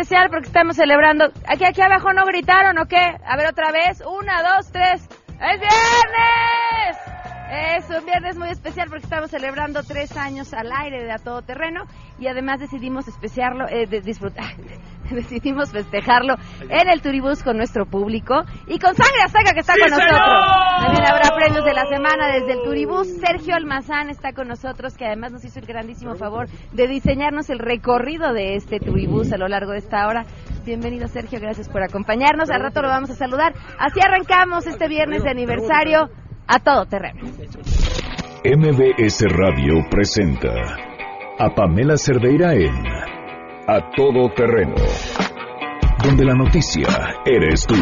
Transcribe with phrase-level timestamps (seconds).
[0.00, 1.30] especial porque estamos celebrando.
[1.46, 3.16] Aquí, aquí abajo no gritaron o qué?
[3.26, 4.00] A ver otra vez.
[4.00, 5.02] Una, dos, tres.
[5.40, 7.09] ¡Es viernes!
[7.50, 11.42] Es un viernes muy especial porque estamos celebrando tres años al aire de A Todo
[11.42, 11.82] Terreno
[12.20, 14.54] y además decidimos especiarlo, eh, de disfrutar,
[15.10, 19.90] decidimos festejarlo en el Turibús con nuestro público y con Sangre Azteca que está con
[19.90, 20.20] nosotros.
[20.80, 23.08] También habrá premios de la semana desde el Turibús.
[23.18, 27.58] Sergio Almazán está con nosotros que además nos hizo el grandísimo favor de diseñarnos el
[27.58, 30.24] recorrido de este Turibús a lo largo de esta hora.
[30.64, 32.48] Bienvenido Sergio, gracias por acompañarnos.
[32.48, 33.54] Al rato lo vamos a saludar.
[33.76, 36.10] Así arrancamos este viernes de aniversario
[36.50, 37.20] a todo terreno.
[38.44, 40.52] MBS Radio presenta
[41.38, 42.74] a Pamela Cerdeira en
[43.68, 44.74] A Todo Terreno,
[46.02, 46.88] donde la noticia
[47.24, 47.76] eres tú.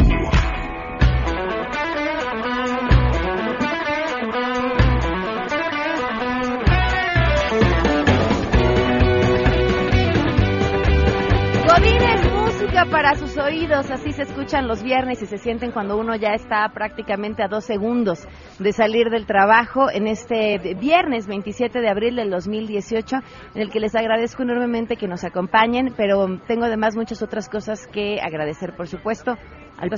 [12.99, 16.69] Para sus oídos, así se escuchan los viernes y se sienten cuando uno ya está
[16.71, 18.27] prácticamente a dos segundos
[18.59, 23.17] de salir del trabajo en este viernes 27 de abril del 2018,
[23.55, 27.87] en el que les agradezco enormemente que nos acompañen, pero tengo además muchas otras cosas
[27.87, 29.37] que agradecer, por supuesto,
[29.77, 29.91] al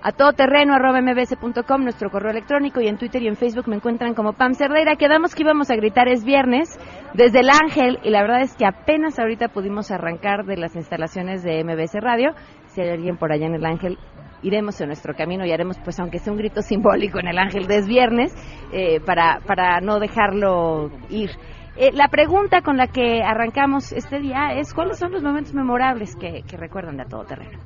[0.01, 4.13] A todoterreno arroba mbs.com, nuestro correo electrónico y en Twitter y en Facebook me encuentran
[4.13, 4.95] como Pam Cerdeira.
[4.95, 6.79] Quedamos que íbamos a gritar es viernes
[7.13, 11.43] desde el Ángel y la verdad es que apenas ahorita pudimos arrancar de las instalaciones
[11.43, 12.31] de MBS Radio.
[12.67, 13.97] Si hay alguien por allá en el Ángel,
[14.41, 17.67] iremos en nuestro camino y haremos, pues, aunque sea un grito simbólico en el Ángel
[17.67, 18.33] de es viernes,
[18.71, 21.31] eh, para, para no dejarlo ir.
[21.75, 26.15] Eh, la pregunta con la que arrancamos este día es, ¿cuáles son los momentos memorables
[26.15, 27.57] que, que recuerdan de a todo terreno?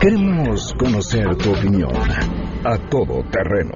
[0.00, 1.92] Queremos conocer tu opinión.
[2.64, 3.74] A Todo Terreno.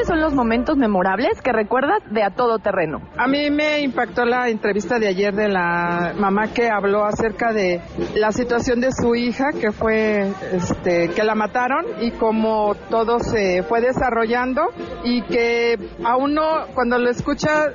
[0.00, 3.02] ¿Cuáles son los momentos memorables que recuerdas de A Todo Terreno?
[3.18, 7.82] A mí me impactó la entrevista de ayer de la mamá que habló acerca de
[8.14, 13.62] la situación de su hija que fue, este, que la mataron y cómo todo se
[13.64, 14.62] fue desarrollando
[15.04, 17.66] y que a uno cuando lo escucha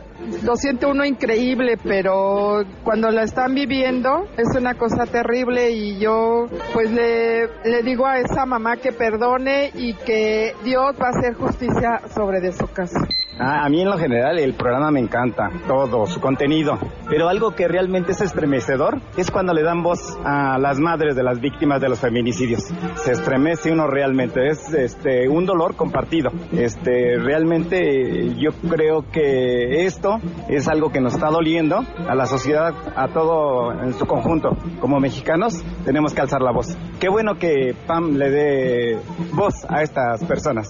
[0.43, 6.47] lo siente uno increíble, pero cuando la están viviendo es una cosa terrible y yo
[6.73, 11.33] pues le, le digo a esa mamá que perdone y que Dios va a hacer
[11.35, 12.99] justicia sobre de su caso.
[13.37, 16.79] Ah, a mí en lo general el programa me encanta, todo, su contenido,
[17.09, 21.23] pero algo que realmente es estremecedor es cuando le dan voz a las madres de
[21.23, 22.63] las víctimas de los feminicidios.
[22.95, 26.31] Se estremece uno realmente, es este un dolor compartido.
[26.53, 30.17] Este realmente yo creo que esto
[30.47, 34.51] es algo que nos está doliendo a la sociedad, a todo en su conjunto.
[34.79, 36.77] Como mexicanos tenemos que alzar la voz.
[37.01, 38.97] Qué bueno que Pam le dé
[39.33, 40.69] voz a estas personas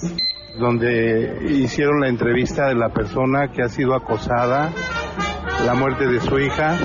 [0.57, 4.71] donde hicieron la entrevista de la persona que ha sido acosada,
[5.65, 6.77] la muerte de su hija.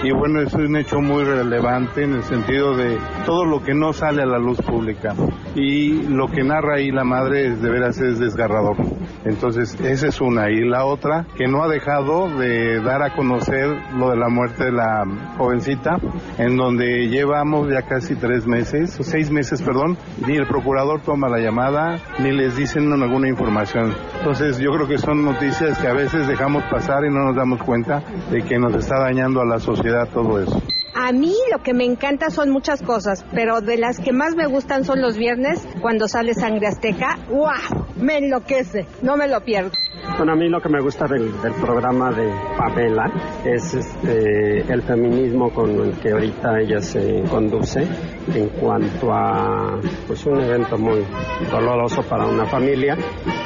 [0.00, 3.92] Y bueno, es un hecho muy relevante en el sentido de todo lo que no
[3.92, 5.12] sale a la luz pública.
[5.56, 8.76] Y lo que narra ahí la madre es, de veras es desgarrador.
[9.24, 10.50] Entonces, esa es una.
[10.50, 13.66] Y la otra, que no ha dejado de dar a conocer
[13.96, 15.04] lo de la muerte de la
[15.36, 15.98] jovencita,
[16.38, 21.40] en donde llevamos ya casi tres meses, seis meses, perdón, ni el procurador toma la
[21.40, 23.92] llamada, ni les dicen alguna información.
[24.18, 27.60] Entonces, yo creo que son noticias que a veces dejamos pasar y no nos damos
[27.64, 28.00] cuenta
[28.30, 30.62] de que nos está dañando a la sociedad todo eso.
[30.94, 34.46] A mí lo que me encanta son muchas cosas, pero de las que más me
[34.46, 37.18] gustan son los viernes cuando sale Sangre Azteca.
[37.28, 37.86] ¡Wow!
[37.96, 39.70] Me enloquece, no me lo pierdo.
[40.16, 43.12] Bueno, a mí lo que me gusta del, del programa de Pamela
[43.44, 47.86] es este, el feminismo con el que ahorita ella se conduce
[48.34, 51.04] en cuanto a pues un evento muy
[51.50, 52.96] doloroso para una familia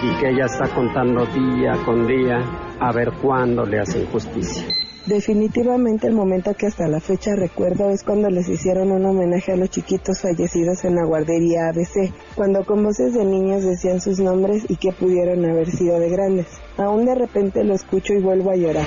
[0.02, 2.38] y que ella está contando día con día
[2.80, 4.81] a ver cuándo le hacen justicia.
[5.06, 9.56] Definitivamente el momento que hasta la fecha recuerdo es cuando les hicieron un homenaje a
[9.56, 14.64] los chiquitos fallecidos en la guardería ABC, cuando con voces de niños decían sus nombres
[14.68, 16.46] y que pudieron haber sido de grandes.
[16.76, 18.86] Aún de repente lo escucho y vuelvo a llorar.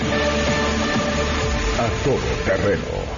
[1.77, 2.15] A todo
[2.45, 3.14] terreno.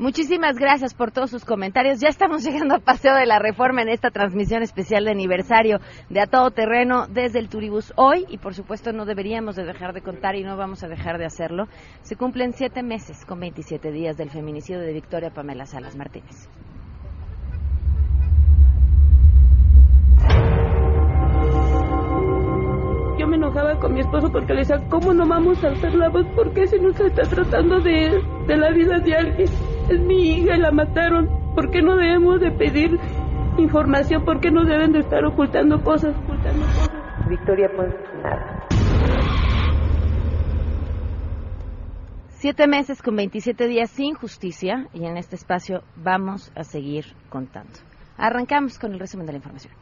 [0.00, 2.00] Muchísimas gracias por todos sus comentarios.
[2.00, 6.22] Ya estamos llegando a Paseo de la Reforma en esta transmisión especial de aniversario de
[6.22, 10.00] A Todo Terreno desde el Turibus hoy y por supuesto no deberíamos de dejar de
[10.00, 11.66] contar y no vamos a dejar de hacerlo.
[12.00, 16.48] Se cumplen siete meses con 27 días del feminicidio de Victoria Pamela Salas Martínez.
[23.18, 26.08] yo me enojaba con mi esposo porque le decía, ¿cómo no vamos a hacer la
[26.08, 26.24] voz?
[26.34, 29.79] ¿Por qué se nos está tratando de, de la vida de alguien?
[29.90, 31.28] Es mi hija y la mataron.
[31.56, 32.96] ¿Por qué no debemos de pedir
[33.58, 34.24] información?
[34.24, 36.14] ¿Por qué no deben de estar ocultando cosas?
[36.16, 37.28] Ocultando cosas?
[37.28, 37.92] Victoria, pues
[38.22, 38.68] nada.
[42.28, 47.72] Siete meses con 27 días sin justicia y en este espacio vamos a seguir contando.
[48.16, 49.74] Arrancamos con el resumen de la información.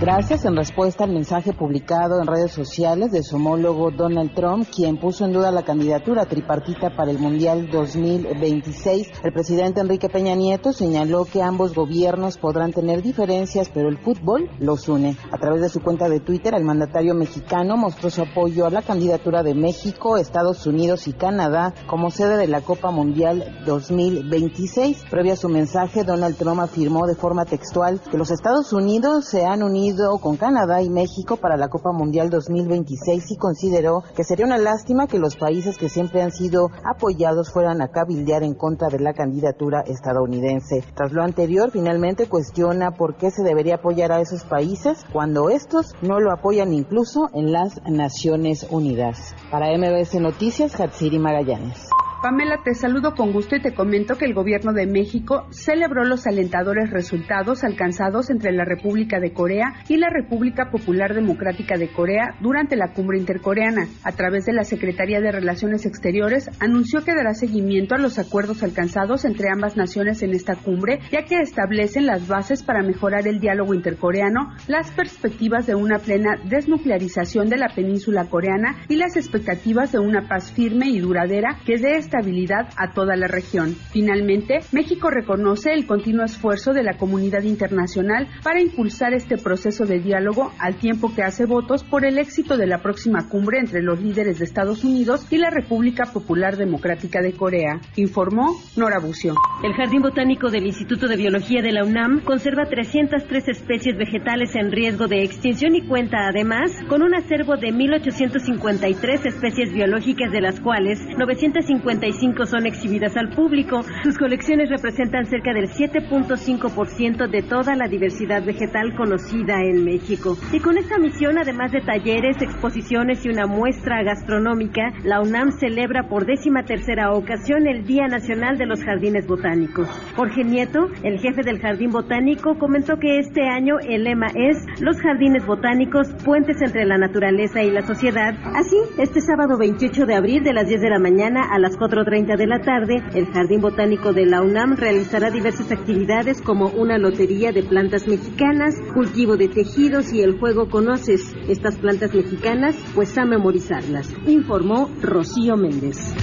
[0.00, 4.96] Gracias en respuesta al mensaje publicado en redes sociales de su homólogo Donald Trump, quien
[4.96, 9.10] puso en duda la candidatura tripartita para el Mundial 2026.
[9.22, 14.48] El presidente Enrique Peña Nieto señaló que ambos gobiernos podrán tener diferencias, pero el fútbol
[14.58, 15.18] los une.
[15.32, 18.80] A través de su cuenta de Twitter, el mandatario mexicano mostró su apoyo a la
[18.80, 25.04] candidatura de México, Estados Unidos y Canadá como sede de la Copa Mundial 2026.
[25.10, 29.44] Previo a su mensaje, Donald Trump afirmó de forma textual que los Estados Unidos se
[29.44, 29.89] han unido
[30.20, 35.08] con Canadá y México para la Copa Mundial 2026 y consideró que sería una lástima
[35.08, 39.14] que los países que siempre han sido apoyados fueran a cabildear en contra de la
[39.14, 40.84] candidatura estadounidense.
[40.94, 45.92] Tras lo anterior, finalmente cuestiona por qué se debería apoyar a esos países cuando estos
[46.02, 49.34] no lo apoyan incluso en las Naciones Unidas.
[49.50, 51.88] Para MBS Noticias, Hatsiri Magallanes.
[52.22, 56.26] Pamela, te saludo con gusto y te comento que el gobierno de México celebró los
[56.26, 62.34] alentadores resultados alcanzados entre la República de Corea y la República Popular Democrática de Corea
[62.42, 63.88] durante la cumbre intercoreana.
[64.04, 68.62] A través de la Secretaría de Relaciones Exteriores, anunció que dará seguimiento a los acuerdos
[68.62, 73.40] alcanzados entre ambas naciones en esta cumbre, ya que establecen las bases para mejorar el
[73.40, 79.90] diálogo intercoreano, las perspectivas de una plena desnuclearización de la península coreana y las expectativas
[79.92, 83.76] de una paz firme y duradera que dé estabilidad a toda la región.
[83.92, 90.00] Finalmente, México reconoce el continuo esfuerzo de la comunidad internacional para impulsar este proceso de
[90.00, 94.00] diálogo al tiempo que hace votos por el éxito de la próxima cumbre entre los
[94.00, 99.34] líderes de Estados Unidos y la República Popular Democrática de Corea, informó Nora Bucio.
[99.62, 104.72] El Jardín Botánico del Instituto de Biología de la UNAM conserva 303 especies vegetales en
[104.72, 110.58] riesgo de extinción y cuenta además con un acervo de 1.853 especies biológicas de las
[110.58, 111.99] cuales 950
[112.46, 113.82] son exhibidas al público.
[114.02, 120.36] Sus colecciones representan cerca del 7.5% de toda la diversidad vegetal conocida en México.
[120.52, 126.08] Y con esta misión, además de talleres, exposiciones y una muestra gastronómica, la UNAM celebra
[126.08, 129.88] por décima tercera ocasión el Día Nacional de los Jardines Botánicos.
[130.16, 135.00] Jorge Nieto, el jefe del Jardín Botánico, comentó que este año el lema es Los
[135.00, 138.34] Jardines Botánicos, puentes entre la naturaleza y la sociedad.
[138.54, 142.36] Así, este sábado 28 de abril de las 10 de la mañana a las 4.30
[142.36, 147.50] de la tarde, el Jardín Botánico de la UNAM realizará diversas actividades como una lotería
[147.50, 153.24] de plantas mexicanas, cultivo de tejidos y el juego Conoces estas plantas mexicanas, pues a
[153.24, 156.14] memorizarlas, informó Rocío Méndez.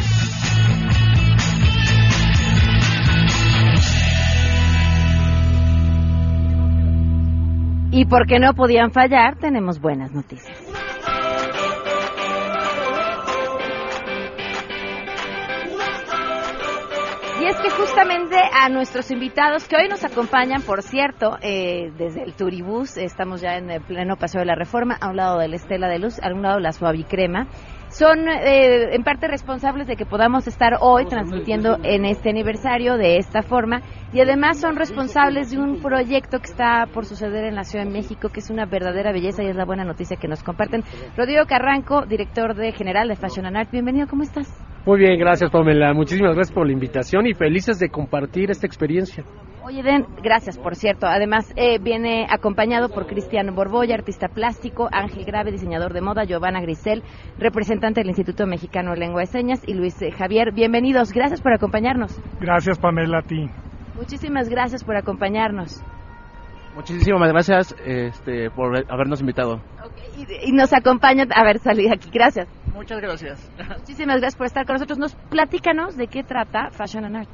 [7.91, 10.66] Y porque no podían fallar, tenemos buenas noticias.
[17.47, 22.33] Es que justamente a nuestros invitados que hoy nos acompañan, por cierto, eh, desde el
[22.33, 25.55] Turibús, estamos ya en el pleno Paseo de la Reforma, a un lado de la
[25.55, 27.47] Estela de Luz, a un lado la Suavicrema,
[27.87, 33.15] son eh, en parte responsables de que podamos estar hoy transmitiendo en este aniversario de
[33.15, 37.63] esta forma y además son responsables de un proyecto que está por suceder en la
[37.63, 40.43] Ciudad de México que es una verdadera belleza y es la buena noticia que nos
[40.43, 40.83] comparten.
[41.15, 44.66] Rodrigo Carranco, director de general de Fashion and Art, bienvenido, ¿cómo estás?
[44.87, 49.25] Muy bien, gracias Pamela, muchísimas gracias por la invitación y felices de compartir esta experiencia.
[49.61, 51.07] Oye, Den, gracias, por cierto.
[51.07, 56.61] Además, eh, viene acompañado por Cristiano Borboya, artista plástico, Ángel Grave, diseñador de moda, Giovanna
[56.61, 57.03] Grisel,
[57.37, 60.53] representante del Instituto Mexicano de Lengua de Señas, y Luis eh, Javier.
[60.53, 62.17] Bienvenidos, gracias por acompañarnos.
[62.39, 63.49] Gracias, Pamela, a ti.
[63.93, 65.83] Muchísimas gracias por acompañarnos.
[66.75, 69.59] Muchísimas gracias este, por habernos invitado.
[69.83, 72.47] Okay, y, y, nos acompaña, a ver, salí aquí, gracias.
[72.73, 73.51] Muchas gracias.
[73.79, 74.97] Muchísimas gracias por estar con nosotros.
[74.97, 77.29] Nos platícanos de qué trata Fashion and Art.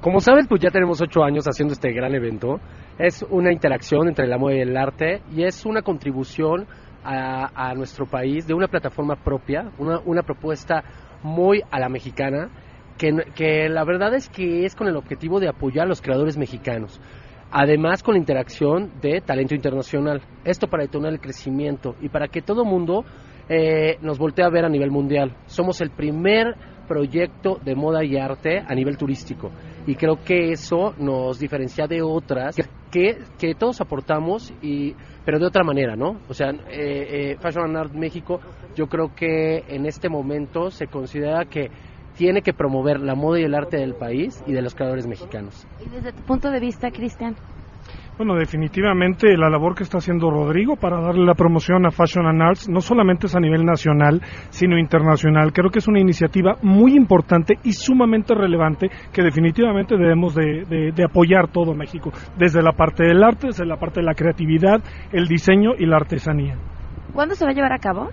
[0.00, 2.58] Como saben, pues ya tenemos ocho años haciendo este gran evento.
[2.98, 6.66] Es una interacción entre la moda y el arte y es una contribución
[7.04, 10.82] a, nuestro país de una plataforma propia, una, una propuesta
[11.22, 12.50] muy a la mexicana,
[12.98, 16.36] que, que, la verdad es que es con el objetivo de apoyar a los creadores
[16.36, 17.00] mexicanos.
[17.52, 20.22] Además, con la interacción de talento internacional.
[20.44, 23.04] Esto para detonar el crecimiento y para que todo mundo
[23.48, 25.36] eh, nos voltee a ver a nivel mundial.
[25.46, 26.54] Somos el primer
[26.86, 29.50] proyecto de moda y arte a nivel turístico.
[29.86, 32.56] Y creo que eso nos diferencia de otras
[32.90, 36.20] que, que todos aportamos, y, pero de otra manera, ¿no?
[36.28, 38.40] O sea, eh, eh, Fashion and Art México,
[38.76, 41.70] yo creo que en este momento se considera que
[42.20, 45.66] tiene que promover la moda y el arte del país y de los creadores mexicanos.
[45.80, 47.34] Y desde tu punto de vista, Cristian,
[48.18, 52.42] bueno, definitivamente la labor que está haciendo Rodrigo para darle la promoción a Fashion and
[52.42, 55.54] Arts no solamente es a nivel nacional, sino internacional.
[55.54, 61.48] Creo que es una iniciativa muy importante y sumamente relevante que definitivamente debemos de, apoyar
[61.48, 65.70] todo México, desde la parte del arte, desde la parte de la creatividad, el diseño
[65.78, 66.58] y la artesanía.
[67.14, 68.10] ¿Cuándo se va a llevar a cabo?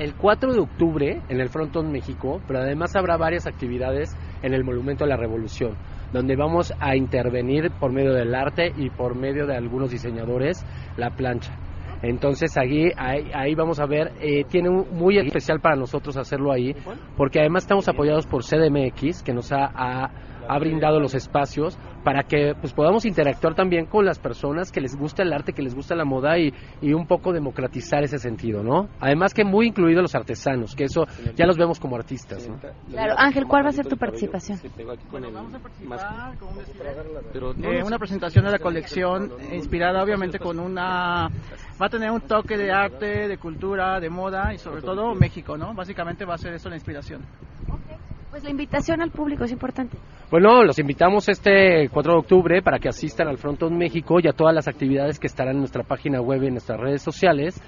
[0.00, 4.64] El 4 de octubre en el Frontón México, pero además habrá varias actividades en el
[4.64, 5.76] Monumento a la Revolución
[6.10, 10.64] donde vamos a intervenir por medio del arte y por medio de algunos diseñadores
[10.96, 11.54] la plancha.
[12.02, 16.74] Entonces ahí, ahí, vamos a ver, eh, tiene un muy especial para nosotros hacerlo ahí,
[17.16, 20.10] porque además estamos apoyados por CDMX, que nos ha
[20.58, 25.22] brindado los espacios para que pues podamos interactuar también con las personas que les gusta
[25.22, 28.88] el arte, que les gusta la moda y, y un poco democratizar ese sentido, ¿no?
[29.00, 32.58] Además que muy incluidos los artesanos, que eso ya los vemos como artistas, ¿no?
[32.90, 34.58] Claro, Ángel, ¿cuál va a ser tu participación?
[35.32, 41.28] vamos a participar con eh, una presentación de la colección inspirada obviamente con una
[41.80, 45.56] va a tener un toque de arte, de cultura, de moda y sobre todo México,
[45.56, 45.74] ¿no?
[45.74, 47.22] Básicamente va a ser eso la inspiración.
[48.30, 49.98] Pues la invitación al público es importante.
[50.30, 54.32] Bueno, los invitamos este 4 de octubre para que asistan al Frontón México y a
[54.32, 57.60] todas las actividades que estarán en nuestra página web y en nuestras redes sociales.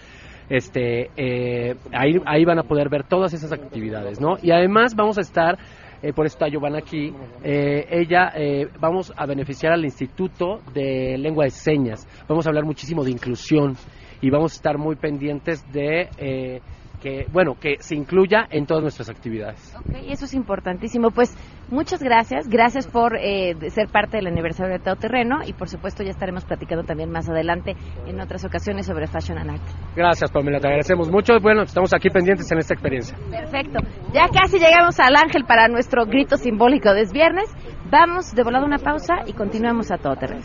[0.48, 4.36] Este, eh, ahí, ahí van a poder ver todas esas actividades, ¿no?
[4.40, 5.58] Y además vamos a estar
[6.00, 7.12] eh, por eso está Giovanna aquí,
[7.44, 8.32] eh, ella,
[8.80, 13.76] vamos a beneficiar al Instituto de Lengua de Señas, vamos a hablar muchísimo de inclusión
[14.20, 16.60] y vamos a estar muy pendientes de
[17.02, 19.74] que, bueno, que se incluya en todas nuestras actividades.
[19.76, 21.10] Ok, eso es importantísimo.
[21.10, 21.36] Pues
[21.68, 26.02] muchas gracias, gracias por eh, ser parte del aniversario de Todo Terreno y por supuesto
[26.02, 27.74] ya estaremos platicando también más adelante
[28.06, 29.62] en otras ocasiones sobre Fashion and Art.
[29.96, 31.34] Gracias, Pamela, te agradecemos mucho.
[31.42, 33.16] Bueno, estamos aquí pendientes en esta experiencia.
[33.30, 33.80] Perfecto.
[34.14, 37.50] Ya casi llegamos al Ángel para nuestro grito simbólico de viernes.
[37.90, 40.42] Vamos de volada una pausa y continuamos a Todo Terreno.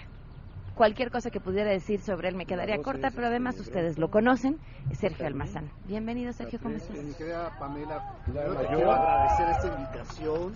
[0.80, 4.56] cualquier cosa que pudiera decir sobre él me quedaría corta, pero además ustedes lo conocen,
[4.92, 5.70] Sergio Almazán.
[5.84, 6.96] Bienvenido, Sergio, ¿cómo estás?
[6.96, 10.54] Mi querida Pamela, quiero agradecer esta invitación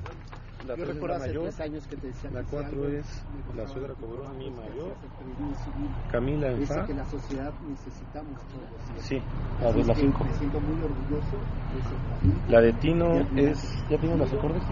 [0.67, 3.25] la Yo recuerdo hace tres años que te decía La cuatro es
[3.57, 4.95] la suegra cobró mi mayor.
[6.11, 9.05] Camila en Dice que la sociedad necesitamos todos.
[9.05, 9.21] Sí,
[9.61, 10.25] la de la cinco.
[10.25, 11.37] Me siento muy orgulloso
[11.73, 13.85] de ese La de Tino es.
[13.89, 14.63] ¿Ya tiene los acordes?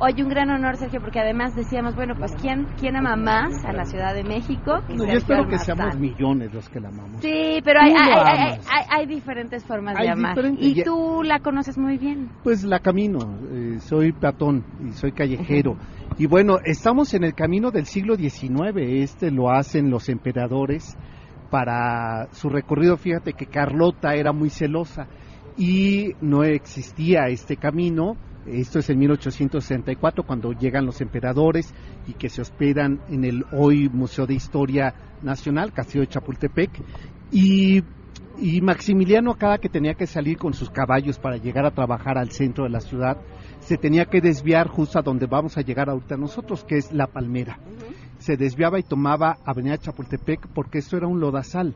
[0.00, 3.72] Oye, un gran honor, Sergio, porque además decíamos, bueno, pues ¿quién, quién ama más a
[3.72, 4.78] la Ciudad de México?
[4.88, 7.20] No, yo espero que seamos millones los que la amamos.
[7.20, 10.36] Sí, pero hay, hay, hay, hay, diferentes formas de amar.
[10.58, 12.27] Y tú la conoces muy bien.
[12.42, 13.18] Pues la camino,
[13.50, 15.76] eh, soy peatón y soy callejero.
[16.18, 20.96] Y bueno, estamos en el camino del siglo XIX, este lo hacen los emperadores
[21.50, 25.08] para su recorrido, fíjate que Carlota era muy celosa
[25.56, 28.16] y no existía este camino.
[28.46, 31.74] Esto es en 1864 cuando llegan los emperadores
[32.06, 36.70] y que se hospedan en el hoy Museo de Historia Nacional, Castillo de Chapultepec.
[37.30, 37.82] Y,
[38.40, 42.30] y Maximiliano, cada que tenía que salir con sus caballos para llegar a trabajar al
[42.30, 43.18] centro de la ciudad,
[43.60, 47.08] se tenía que desviar justo a donde vamos a llegar ahorita nosotros, que es La
[47.08, 47.58] Palmera.
[48.18, 51.74] Se desviaba y tomaba Avenida Chapultepec porque esto era un lodazal.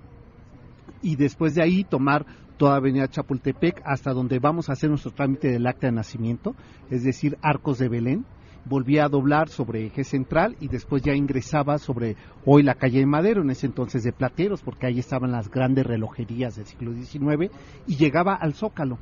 [1.03, 2.27] Y después de ahí tomar
[2.57, 6.55] toda Avenida Chapultepec hasta donde vamos a hacer nuestro trámite del acta de nacimiento,
[6.91, 8.25] es decir, Arcos de Belén.
[8.65, 12.17] Volvía a doblar sobre eje central y después ya ingresaba sobre
[12.47, 15.85] hoy la calle de Madero, en ese entonces de Plateros, porque ahí estaban las grandes
[15.85, 17.51] relojerías del siglo XIX,
[17.87, 18.99] y llegaba al Zócalo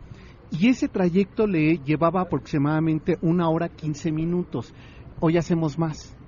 [0.51, 4.75] y ese trayecto le llevaba aproximadamente una hora quince minutos.
[5.21, 6.20] Hoy hacemos más.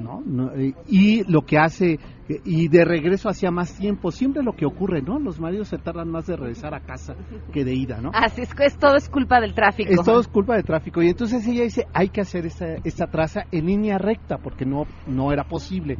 [0.00, 0.52] ¿No?
[0.54, 1.98] Eh, y lo que hace,
[2.44, 5.18] y de regreso hacía más tiempo, siempre lo que ocurre, ¿no?
[5.18, 7.14] Los maridos se tardan más de regresar a casa
[7.52, 8.10] que de ida, ¿no?
[8.14, 9.90] Así es, es todo es culpa del tráfico.
[9.90, 11.02] Es todo es culpa del tráfico.
[11.02, 14.86] Y entonces ella dice, hay que hacer esta, esta traza en línea recta, porque no,
[15.06, 15.98] no era posible.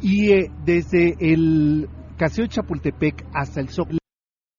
[0.00, 3.98] Y eh, desde el Castillo de Chapultepec hasta el Zócalo,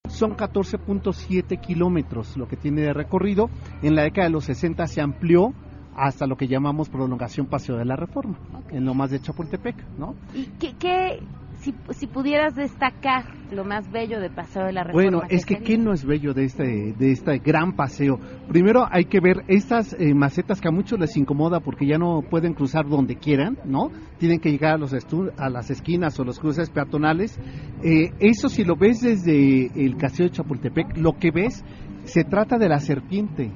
[0.10, 3.50] son 14.7 kilómetros lo que tiene de recorrido.
[3.82, 5.54] En la década de los 60 se amplió
[5.98, 8.38] hasta lo que llamamos prolongación Paseo de la Reforma,
[8.70, 10.16] en lo más de Chapultepec, ¿no?
[10.34, 11.20] ¿Y qué, qué
[11.60, 15.10] si, si, pudieras destacar lo más bello de Paseo de la Reforma?
[15.10, 18.20] Bueno, es que qué no es bello de este, de este gran paseo.
[18.48, 22.22] Primero hay que ver estas eh, macetas que a muchos les incomoda porque ya no
[22.22, 23.90] pueden cruzar donde quieran, ¿no?
[24.20, 27.40] Tienen que llegar a, los a las esquinas o los cruces peatonales.
[27.84, 31.66] Eh, eso si lo ves desde el Castillo de Chapultepec, lo que ves
[32.04, 33.52] se trata de la serpiente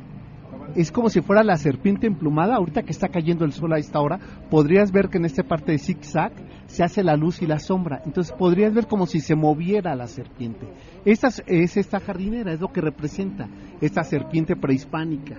[0.76, 4.00] es como si fuera la serpiente emplumada, ahorita que está cayendo el sol a esta
[4.00, 6.32] hora, podrías ver que en esta parte de zigzag
[6.68, 10.08] se hace la luz y la sombra, entonces podrías ver como si se moviera la
[10.08, 10.68] serpiente.
[11.06, 13.48] Esta es esta jardinera, es lo que representa
[13.82, 15.38] esta serpiente prehispánica,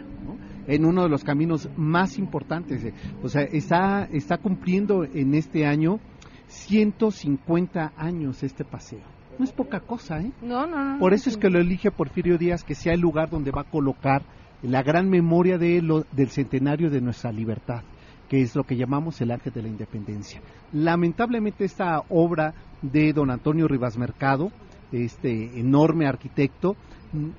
[0.67, 2.93] en uno de los caminos más importantes.
[3.23, 5.99] O sea, está, está cumpliendo en este año
[6.47, 9.01] 150 años este paseo.
[9.39, 10.31] No es poca cosa, ¿eh?
[10.43, 10.99] No, no, no.
[10.99, 13.71] Por eso es que lo elige Porfirio Díaz, que sea el lugar donde va a
[13.71, 14.23] colocar
[14.63, 17.83] la gran memoria de lo, del centenario de nuestra libertad,
[18.29, 20.41] que es lo que llamamos el Ángel de la Independencia.
[20.73, 24.51] Lamentablemente esta obra de don Antonio Rivas Mercado,
[24.93, 26.77] este enorme arquitecto,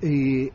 [0.01, 0.51] eh,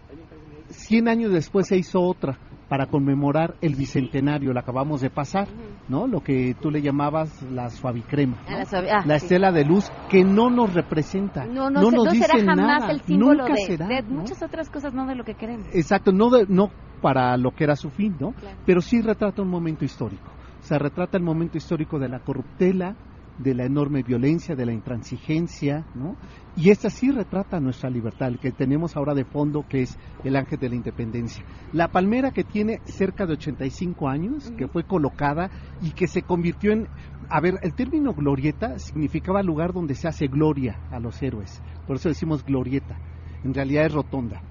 [0.68, 5.48] 100 años después se hizo otra, para conmemorar el bicentenario, la acabamos de pasar,
[5.88, 6.06] ¿no?
[6.06, 10.50] Lo que tú le llamabas la suavicrema, ah, la, ah, estela de luz que no
[10.50, 14.02] nos representa, no, no, nos dice será jamás nada, el símbolo nunca de, será, de
[14.02, 15.66] muchas otras cosas, no de lo que queremos.
[15.72, 18.34] Exacto, no no para lo que era su fin, ¿no?
[18.66, 20.28] Pero sí retrata un momento histórico,
[20.60, 22.96] o sea, retrata el momento histórico de la corruptela,
[23.38, 26.16] de la enorme violencia, de la intransigencia, ¿no?
[26.56, 30.34] Y esta sí retrata nuestra libertad, el que tenemos ahora de fondo, que es el
[30.34, 31.44] ángel de la independencia.
[31.72, 36.72] La palmera que tiene cerca de 85 años, que fue colocada y que se convirtió
[36.72, 36.88] en...
[37.30, 41.96] A ver, el término glorieta significaba lugar donde se hace gloria a los héroes, por
[41.96, 42.98] eso decimos glorieta,
[43.44, 44.42] en realidad es rotonda.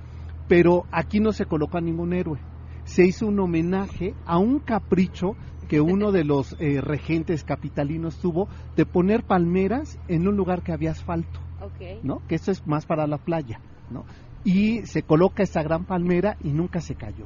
[0.48, 2.40] Pero aquí no se colocó a ningún héroe,
[2.86, 5.36] se hizo un homenaje a un capricho
[5.68, 10.72] que uno de los eh, regentes capitalinos tuvo de poner palmeras en un lugar que
[10.72, 11.40] había asfalto,
[12.04, 12.22] ¿no?
[12.28, 14.06] Que esto es más para la playa, ¿no?
[14.44, 17.26] Y se coloca esta gran palmera y nunca se cayó.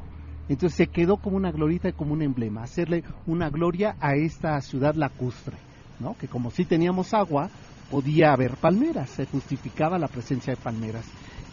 [0.50, 4.60] Entonces se quedó como una glorita y como un emblema, hacerle una gloria a esta
[4.62, 5.58] ciudad lacustre,
[6.00, 6.18] ¿no?
[6.18, 7.50] Que como si teníamos agua,
[7.92, 11.06] podía haber palmeras, se justificaba la presencia de palmeras.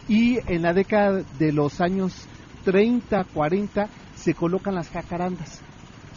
[0.07, 2.27] Y en la década de los años
[2.65, 5.61] 30, 40, se colocan las jacarandas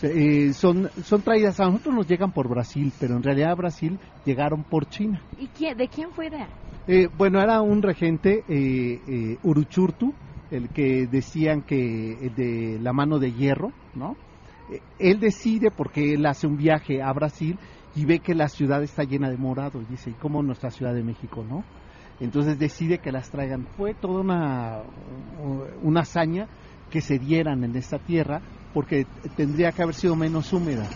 [0.03, 3.99] eh, son, son traídas, a nosotros nos llegan por Brasil, pero en realidad a Brasil
[4.25, 5.23] llegaron por China.
[5.38, 6.49] ¿Y quién, de quién fue idea?
[6.87, 10.12] Eh, bueno, era un regente, eh, Uruchurtu,
[10.51, 14.17] el que decían que de la mano de hierro, ¿no?
[14.99, 17.59] él decide porque él hace un viaje a Brasil
[17.95, 20.95] y ve que la ciudad está llena de morado y dice, ¿y cómo nuestra Ciudad
[20.95, 21.62] de México, no?
[22.21, 23.67] Entonces decide que las traigan.
[23.77, 24.83] Fue toda una,
[25.83, 26.47] una hazaña
[26.92, 30.90] que se dieran en esta tierra porque tendría que haber sido menos húmeda.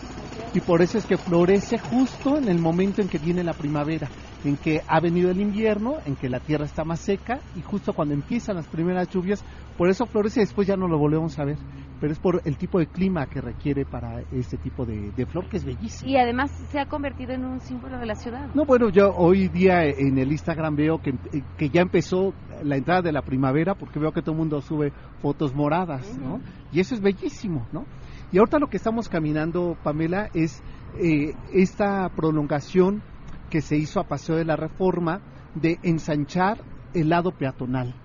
[0.53, 4.09] Y por eso es que florece justo en el momento en que viene la primavera,
[4.43, 7.93] en que ha venido el invierno, en que la tierra está más seca y justo
[7.93, 9.43] cuando empiezan las primeras lluvias,
[9.75, 11.57] por eso florece y después ya no lo volvemos a ver
[11.99, 15.57] pero es por el tipo de clima que requiere para este tipo de, flor que
[15.57, 16.09] es bellísimo.
[16.09, 18.49] Y además se ha convertido en un símbolo de la ciudad.
[18.53, 21.13] No, bueno, yo hoy día en el Instagram veo que,
[21.57, 22.33] que ya empezó
[22.63, 26.39] la entrada de la primavera porque veo que todo el mundo sube fotos moradas, ¿no?
[26.71, 27.85] Y eso es bellísimo, ¿no?
[28.31, 30.61] Y ahorita lo que estamos caminando, Pamela, es
[30.99, 33.01] eh, esta prolongación
[33.49, 35.21] que se hizo a Paseo de la Reforma
[35.55, 36.57] de ensanchar
[36.93, 37.95] el lado peatonal.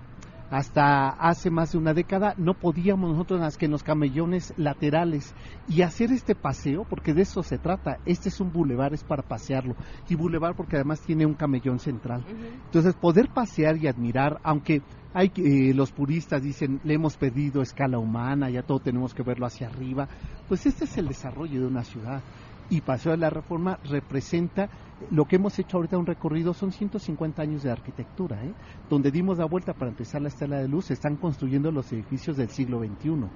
[0.53, 5.33] Hasta hace más de una década no podíamos nosotros más que en los camellones laterales
[5.67, 7.97] y hacer este paseo, porque de eso se trata.
[8.05, 9.75] Este es un bulevar, es para pasearlo.
[10.07, 12.23] Y bulevar porque además tiene un camellón central.
[12.65, 14.83] Entonces, poder pasear y admirar, aunque
[15.15, 19.47] hay eh, los puristas dicen, le hemos pedido escala humana, ya todo tenemos que verlo
[19.47, 20.07] hacia arriba,
[20.47, 22.21] pues este es el desarrollo de una ciudad
[22.69, 24.69] y Paseo de la Reforma representa
[25.11, 28.53] lo que hemos hecho ahorita un recorrido son 150 años de arquitectura, ¿eh?
[28.89, 32.37] donde dimos la vuelta para empezar la estela de luz, se están construyendo los edificios
[32.37, 33.27] del siglo XXI.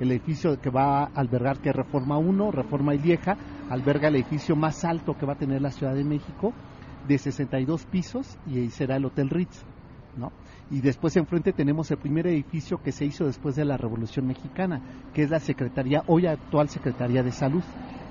[0.00, 3.36] El edificio que va a albergar, que Reforma 1, Reforma y Vieja,
[3.68, 6.52] alberga el edificio más alto que va a tener la Ciudad de México,
[7.06, 9.64] de 62 pisos, y ahí será el Hotel Ritz.
[10.16, 10.32] ¿no?
[10.70, 14.80] Y después enfrente tenemos el primer edificio que se hizo después de la Revolución Mexicana,
[15.14, 17.62] que es la Secretaría, hoy actual Secretaría de Salud.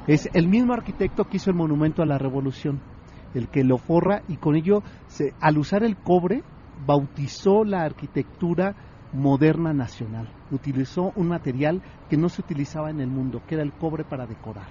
[0.08, 2.80] Es el mismo arquitecto que hizo el monumento a la Revolución,
[3.34, 6.44] el que lo forra y con ello, se, al usar el cobre,
[6.86, 8.76] bautizó la arquitectura
[9.14, 10.30] moderna nacional.
[10.52, 14.26] Utilizó un material que no se utilizaba en el mundo, que era el cobre para
[14.26, 14.68] decorar.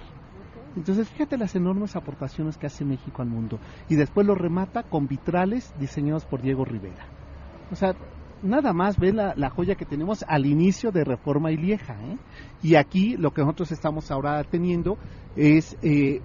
[0.75, 3.59] Entonces, fíjate las enormes aportaciones que hace México al mundo.
[3.89, 7.07] Y después lo remata con vitrales diseñados por Diego Rivera.
[7.71, 7.95] O sea,
[8.43, 11.95] nada más ve la, joya que tenemos al inicio de Reforma y Lieja.
[12.03, 12.17] ¿eh?
[12.61, 14.97] Y aquí lo que nosotros estamos ahora teniendo
[15.35, 16.21] es, eh,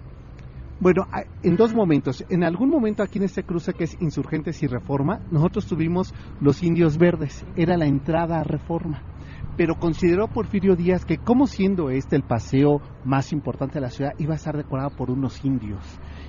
[0.83, 1.07] bueno,
[1.45, 2.25] en dos momentos.
[2.29, 6.61] En algún momento aquí en este cruce que es Insurgentes y Reforma, nosotros tuvimos los
[6.65, 7.47] indios verdes.
[7.55, 9.01] Era la entrada a Reforma.
[9.57, 14.15] Pero consideró Porfirio Díaz que como siendo este el paseo más importante de la ciudad,
[14.19, 15.85] iba a estar decorado por unos indios.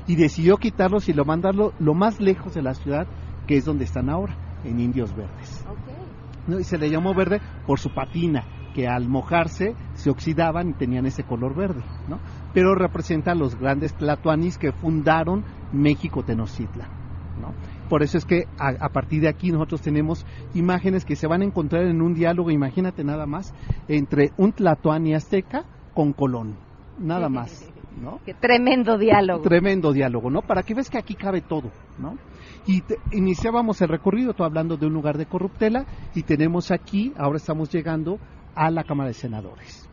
[0.05, 3.07] Y decidió quitarlos y lo mandarlo lo más lejos de la ciudad,
[3.47, 5.65] que es donde están ahora en indios verdes.
[6.45, 6.59] ¿No?
[6.59, 11.05] Y se le llamó verde por su patina, que al mojarse se oxidaban y tenían
[11.05, 11.81] ese color verde.
[12.07, 12.19] ¿no?
[12.53, 16.89] Pero representa a los grandes tlatoanis que fundaron México Tenochtitlan.
[17.39, 17.53] ¿no?
[17.89, 21.41] Por eso es que a, a, partir de aquí nosotros tenemos imágenes que se van
[21.41, 23.53] a encontrar en un diálogo, imagínate nada más,
[23.87, 26.55] entre un tlatoani azteca con Colón.
[26.99, 27.73] Nada más.
[28.01, 28.19] ¿no?
[28.25, 29.41] Qué tremendo diálogo.
[29.43, 30.41] Tremendo diálogo, ¿no?
[30.41, 32.17] Para que ves que aquí cabe todo, ¿no?
[32.65, 37.13] Y te, iniciábamos el recorrido, tú hablando de un lugar de corruptela, y tenemos aquí,
[37.17, 38.19] ahora estamos llegando
[38.55, 39.89] a la Cámara de Senadores.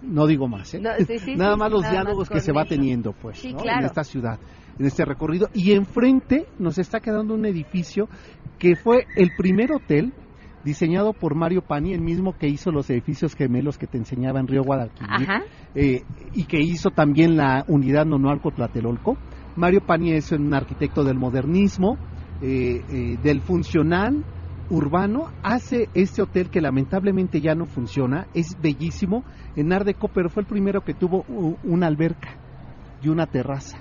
[0.00, 0.80] No digo más, ¿eh?
[0.80, 3.38] No, sí, sí, nada sí, más los nada diálogos más que se va teniendo, pues,
[3.38, 3.58] Sí, ¿no?
[3.58, 3.80] claro.
[3.80, 4.38] en esta ciudad,
[4.78, 5.48] en este recorrido.
[5.52, 8.08] Y enfrente nos está quedando un edificio
[8.58, 10.12] que fue el primer hotel
[10.64, 14.48] diseñado por Mario Pani, el mismo que hizo los edificios gemelos que te enseñaba en
[14.48, 15.42] Río Guadalquivir, Ajá.
[15.74, 16.02] eh,
[16.34, 19.16] y que hizo también la unidad Nonoalco Tlatelolco.
[19.56, 21.96] Mario Pani es un arquitecto del modernismo,
[22.42, 24.24] eh, eh, del funcional
[24.70, 29.24] urbano, hace este hotel que lamentablemente ya no funciona, es bellísimo,
[29.56, 31.24] en Art Deco, pero fue el primero que tuvo
[31.64, 32.36] una alberca
[33.02, 33.78] y una terraza.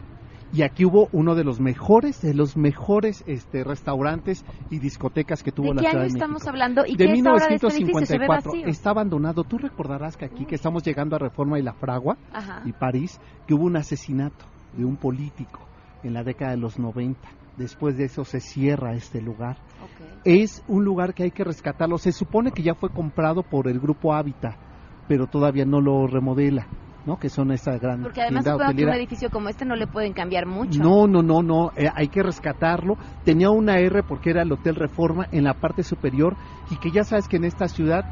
[0.54, 5.52] Y aquí hubo uno de los mejores, de los mejores este, restaurantes y discotecas que
[5.52, 6.18] tuvo ¿De la qué Ciudad año de México.
[6.26, 6.86] estamos hablando?
[6.86, 8.06] ¿Y de qué es ahora de este edificio?
[8.06, 8.52] Se ve 1954.
[8.52, 8.68] vacío.
[8.68, 9.44] Está abandonado.
[9.44, 12.62] Tú recordarás que aquí, que estamos llegando a Reforma y La Fragua Ajá.
[12.64, 14.46] y París, que hubo un asesinato
[14.78, 15.60] de un político
[16.04, 17.20] en la década de los 90.
[17.58, 19.58] Después de eso se cierra este lugar.
[20.24, 21.98] Es un lugar que hay que rescatarlo.
[21.98, 24.56] Se supone que ya fue comprado por el grupo Hábitat,
[25.08, 26.68] pero todavía no lo remodela,
[27.06, 27.18] ¿no?
[27.18, 30.46] Que son esta gran Porque además que un edificio como este no le pueden cambiar
[30.46, 30.82] mucho.
[30.82, 32.98] No, no, no, no, eh, hay que rescatarlo.
[33.24, 36.36] Tenía una R porque era el Hotel Reforma en la parte superior
[36.70, 38.04] y que ya sabes que en esta ciudad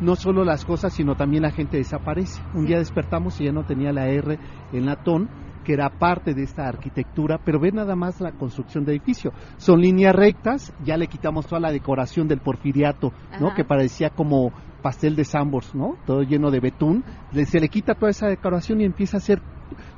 [0.00, 2.40] no solo las cosas, sino también la gente desaparece.
[2.54, 4.38] Un día despertamos y ya no tenía la R
[4.72, 5.28] en latón,
[5.66, 9.32] que era parte de esta arquitectura, pero ve nada más la construcción de edificio.
[9.56, 13.48] Son líneas rectas, ya le quitamos toda la decoración del porfiriato, ¿no?
[13.48, 13.56] Ajá.
[13.56, 15.96] Que parecía como pastel de Sambors, ¿no?
[16.06, 17.02] Todo lleno de betún.
[17.32, 19.40] Le- se le quita toda esa decoración y empieza a ser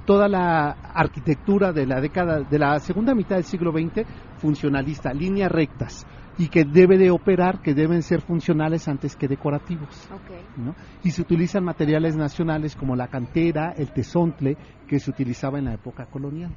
[0.06, 4.06] toda la arquitectura de la década, de la segunda mitad del siglo XX,
[4.38, 6.06] funcionalista, líneas rectas,
[6.38, 10.08] y que debe de operar, que deben ser funcionales antes que decorativos.
[10.56, 10.74] ¿no?
[11.02, 15.74] Y se utilizan materiales nacionales como la cantera, el tesontle, que se utilizaba en la
[15.74, 16.52] época colonial.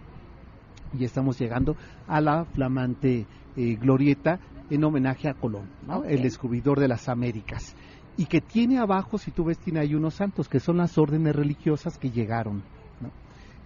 [0.94, 1.76] Y estamos llegando
[2.08, 4.39] a la flamante eh, glorieta
[4.70, 5.67] en homenaje a Colón,
[6.08, 7.76] el descubridor de las Américas.
[8.17, 11.36] Y que tiene abajo, si tú ves, tiene ahí unos santos, que son las órdenes
[11.36, 12.58] religiosas que llegaron.
[13.02, 13.10] ¿no?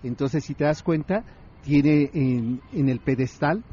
[0.02, 1.24] Entonces, si te das cuenta,
[1.62, 3.64] tiene en, en el pedestal,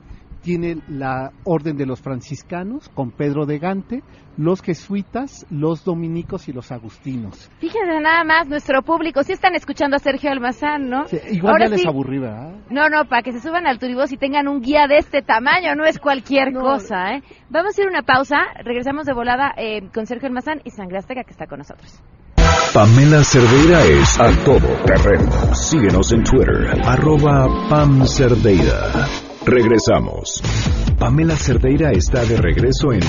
[0.43, 4.03] tiene la orden de los franciscanos con Pedro de Gante,
[4.37, 7.51] los jesuitas, los dominicos y los agustinos.
[7.59, 11.07] Fíjense nada más, nuestro público, sí están escuchando a Sergio Almazán, ¿no?
[11.07, 12.55] Sí, igual Ahora ya les aburrí, ¿verdad?
[12.71, 15.75] No, no, para que se suban al turibús y tengan un guía de este tamaño,
[15.75, 17.23] no es cualquier cosa, ¿eh?
[17.51, 20.99] Vamos a ir a una pausa, regresamos de volada eh, con Sergio Almazán y Sangre
[20.99, 22.03] Azteca que está con nosotros.
[22.75, 25.55] Pamela Cerdeira es a todo terreno.
[25.55, 29.32] Síguenos en Twitter, arroba Pam Cerdeira.
[29.45, 30.41] Regresamos.
[30.99, 33.01] Pamela Cerdeira está de regreso en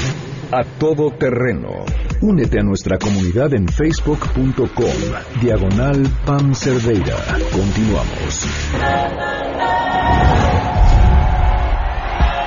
[0.51, 1.85] A Todo Terreno.
[2.21, 7.17] Únete a nuestra comunidad en facebook.com, diagonal Pam Cerdeira.
[7.51, 8.47] Continuamos.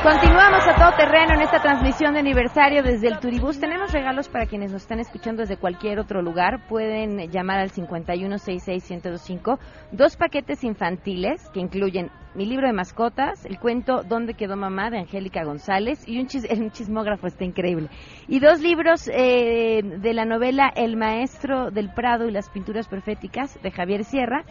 [0.06, 3.58] Continuamos a todo terreno en esta transmisión de aniversario desde el Turibús.
[3.58, 6.68] Tenemos regalos para quienes nos están escuchando desde cualquier otro lugar.
[6.68, 9.58] Pueden llamar al 5166-1025.
[9.90, 14.90] Dos paquetes infantiles que incluyen mi libro de mascotas, el cuento ¿Dónde quedó mamá?
[14.90, 17.88] de Angélica González y un, chis un chismógrafo, está increíble.
[18.28, 23.60] Y dos libros eh, de la novela El maestro del Prado y las pinturas proféticas
[23.60, 24.44] de Javier Sierra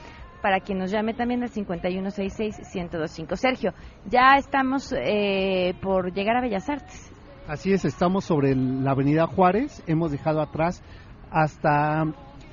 [0.45, 3.35] para quien nos llame también al 5166-1025.
[3.35, 3.73] Sergio,
[4.07, 7.11] ya estamos eh, por llegar a Bellas Artes.
[7.47, 10.83] Así es, estamos sobre la Avenida Juárez, hemos dejado atrás
[11.31, 12.03] hasta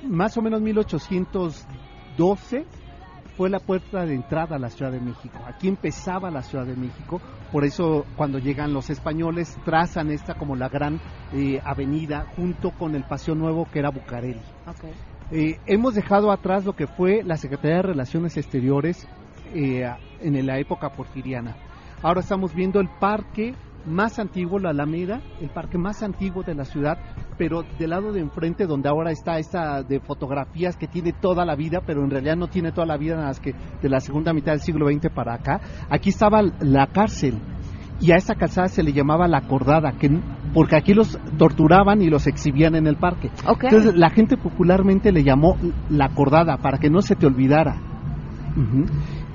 [0.09, 2.65] más o menos 1812
[3.37, 5.37] fue la puerta de entrada a la Ciudad de México.
[5.45, 10.55] Aquí empezaba la Ciudad de México, por eso cuando llegan los españoles trazan esta como
[10.55, 10.99] la gran
[11.31, 14.41] eh, avenida junto con el Paseo Nuevo que era Bucareli.
[15.35, 19.07] Eh, hemos dejado atrás lo que fue la Secretaría de Relaciones Exteriores
[19.55, 19.83] eh,
[20.21, 21.55] en la época porfiriana.
[22.03, 23.55] Ahora estamos viendo el parque
[23.87, 26.99] más antiguo, la Alameda, el parque más antiguo de la ciudad,
[27.35, 31.55] pero del lado de enfrente, donde ahora está esta de fotografías que tiene toda la
[31.55, 33.31] vida, pero en realidad no tiene toda la vida,
[33.81, 37.39] de la segunda mitad del siglo XX para acá, aquí estaba la cárcel
[37.99, 40.09] y a esa calzada se le llamaba la acordada, que,
[40.53, 43.29] porque aquí los torturaban y los exhibían en el parque.
[43.61, 45.57] Entonces la gente popularmente le llamó
[45.89, 47.81] la acordada para que no se te olvidara.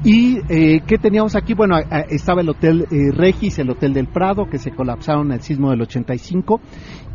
[0.05, 1.55] ¿Y eh, qué teníamos aquí?
[1.55, 1.77] Bueno,
[2.09, 5.71] estaba el Hotel eh, Regis, el Hotel del Prado, que se colapsaron en el sismo
[5.71, 6.61] del 85.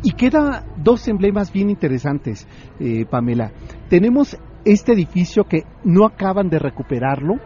[0.02, 2.46] Y queda dos emblemas bien interesantes,
[2.78, 3.52] eh, Pamela.
[3.88, 7.36] Tenemos este edificio que no acaban de recuperarlo,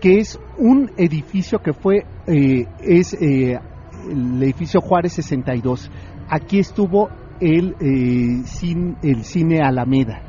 [0.00, 3.58] que es un edificio que fue, eh, es eh,
[4.10, 5.90] el edificio Juárez 62.
[6.28, 7.10] Aquí estuvo
[7.40, 8.42] el, eh,
[9.02, 10.22] el cine Alameda.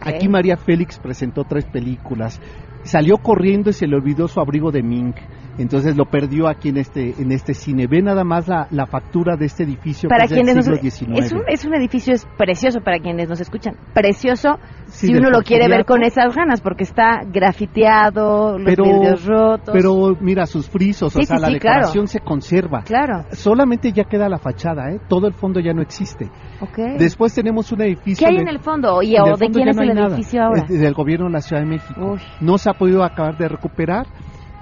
[0.00, 2.40] Aquí María Félix presentó tres películas.
[2.82, 5.16] Salió corriendo y se le olvidó su abrigo de mink
[5.62, 7.86] entonces lo perdió aquí en este en este cine.
[7.86, 11.16] Ve nada más la, la factura de este edificio para que quienes es del siglo
[11.18, 13.76] Es un, es un edificio es precioso para quienes nos escuchan.
[13.94, 19.72] Precioso si uno lo quiere ver con esas ganas porque está grafiteado, los vidrios rotos.
[19.72, 22.82] Pero mira sus frisos, o sea, la decoración se conserva.
[22.82, 23.24] Claro.
[23.32, 25.00] Solamente ya queda la fachada, ¿eh?
[25.08, 26.28] Todo el fondo ya no existe.
[26.60, 26.96] Okay.
[26.98, 28.26] Después tenemos un edificio.
[28.26, 29.02] ¿Qué hay en el fondo?
[29.02, 30.64] ¿Y de quién es el edificio ahora?
[30.68, 32.16] del gobierno de la Ciudad de México.
[32.40, 34.06] No se ha podido acabar de recuperar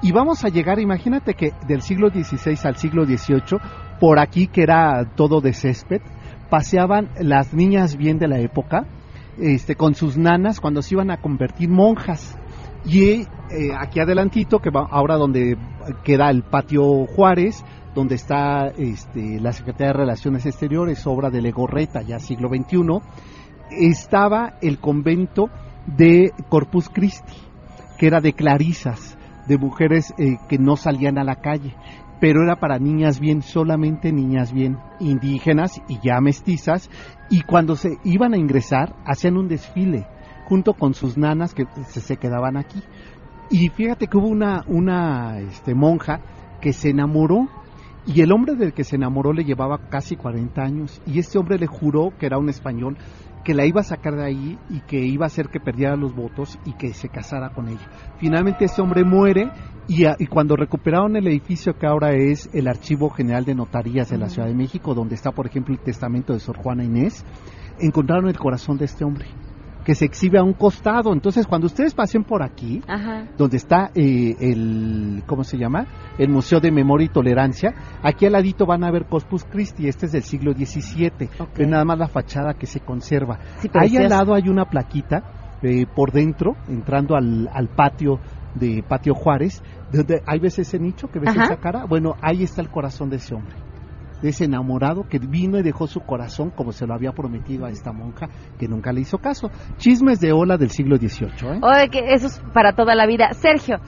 [0.00, 3.58] y vamos a llegar, imagínate que del siglo XVI al siglo XVIII,
[3.98, 6.00] por aquí que era todo de césped,
[6.48, 8.87] paseaban las niñas bien de la época,
[9.38, 12.38] este, con sus nanas cuando se iban a convertir monjas.
[12.84, 15.58] Y eh, aquí adelantito, que va ahora donde
[16.04, 22.02] queda el patio Juárez, donde está este, la Secretaría de Relaciones Exteriores, obra de Legorreta,
[22.02, 23.00] ya siglo XXI,
[23.70, 25.50] estaba el convento
[25.87, 27.34] de Corpus Christi,
[27.98, 29.17] que era de clarisas
[29.48, 31.74] de mujeres eh, que no salían a la calle,
[32.20, 36.90] pero era para niñas bien, solamente niñas bien indígenas y ya mestizas,
[37.30, 40.06] y cuando se iban a ingresar hacían un desfile
[40.44, 42.82] junto con sus nanas que se, quedaban aquí.
[43.50, 46.20] Y fíjate que hubo una, una este, monja
[46.61, 47.48] que se enamoró
[48.06, 51.58] y el hombre del que se enamoró le llevaba casi 40 años y este hombre
[51.58, 52.96] le juró que era un español
[53.48, 56.14] que la iba a sacar de ahí y que iba a hacer que perdiera los
[56.14, 57.88] votos y que se casara con ella.
[58.18, 59.50] Finalmente ese hombre muere
[59.88, 64.18] y, y, cuando recuperaron el edificio que ahora es el Archivo General de Notarías de
[64.18, 67.24] la Ciudad de México, donde está por ejemplo el testamento de Sor Juana Inés,
[67.80, 69.28] encontraron el corazón de este hombre
[69.88, 71.14] que se exhibe a un costado.
[71.14, 72.83] Entonces, cuando ustedes pasen por aquí,
[73.38, 75.87] donde está eh, el, ¿cómo se llama?
[76.18, 80.05] El Museo de Memoria y Tolerancia, aquí al ladito van a ver Corpus Christi, este
[80.05, 81.31] es del siglo XVII.
[81.57, 83.38] Ven nada más la fachada que se conserva.
[83.72, 88.20] ahí al lado hay una plaquita eh, por dentro, entrando al, al patio
[88.57, 91.87] de Patio Juárez, donde hay veces ese nicho que ves esa cara.
[91.87, 93.67] Bueno, ahí está el corazón de ese hombre
[94.22, 97.70] de ese enamorado que vino y dejó su corazón como se lo había prometido a
[97.70, 98.28] esta monja
[98.59, 99.50] que nunca le hizo caso.
[99.76, 101.57] Chismes de ola del siglo XVIII.
[101.57, 101.61] ¿eh?
[101.62, 103.33] Oye, que eso es para toda la vida.
[103.33, 103.78] Sergio,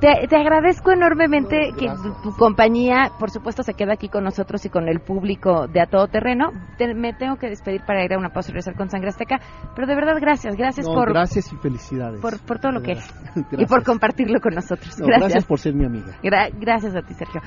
[0.00, 1.86] te, agradezco enormemente que
[2.22, 5.86] tu, compañía, por supuesto, se queda aquí con nosotros y con el público de A
[5.86, 6.50] Todo Terreno.
[6.94, 9.40] me tengo que despedir para ir a una pausa y regresar con Sangre Azteca,
[9.74, 11.10] pero de verdad, gracias, gracias por...
[11.10, 12.20] Gracias y felicidades.
[12.20, 13.14] Por, por todo lo que es
[13.52, 14.96] y por compartirlo con nosotros.
[14.98, 15.20] gracias.
[15.20, 16.18] gracias por ser mi amiga.
[16.22, 17.40] gracias a ti, Sergio.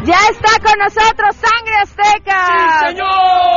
[0.05, 2.87] Ya está con nosotros Sangre Azteca.
[2.87, 3.52] ¡Sí, señor!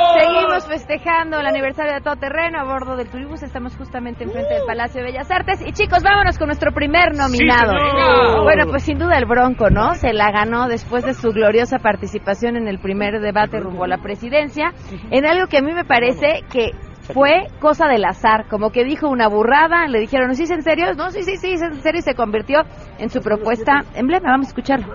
[0.56, 3.44] Seguimos festejando el aniversario de Todo Terreno a bordo del Turibus.
[3.44, 5.60] Estamos justamente enfrente del Palacio de Bellas Artes.
[5.66, 7.74] Y chicos, vámonos con nuestro primer nominado.
[7.74, 8.44] señor!
[8.44, 9.96] bueno, pues sin duda el Bronco, ¿no?
[9.96, 13.98] Se la ganó después de su gloriosa participación en el primer debate rumbo a la
[13.98, 14.72] presidencia.
[15.12, 19.10] En algo que a mí me parece que fue cosa del azar, como que dijo
[19.10, 20.94] una burrada, le dijeron, ¿sí es en serio?
[20.94, 22.62] No, sí, sí, sí, es en serio y se convirtió
[22.98, 24.32] en su propuesta emblema.
[24.32, 24.88] Vamos a escucharlo.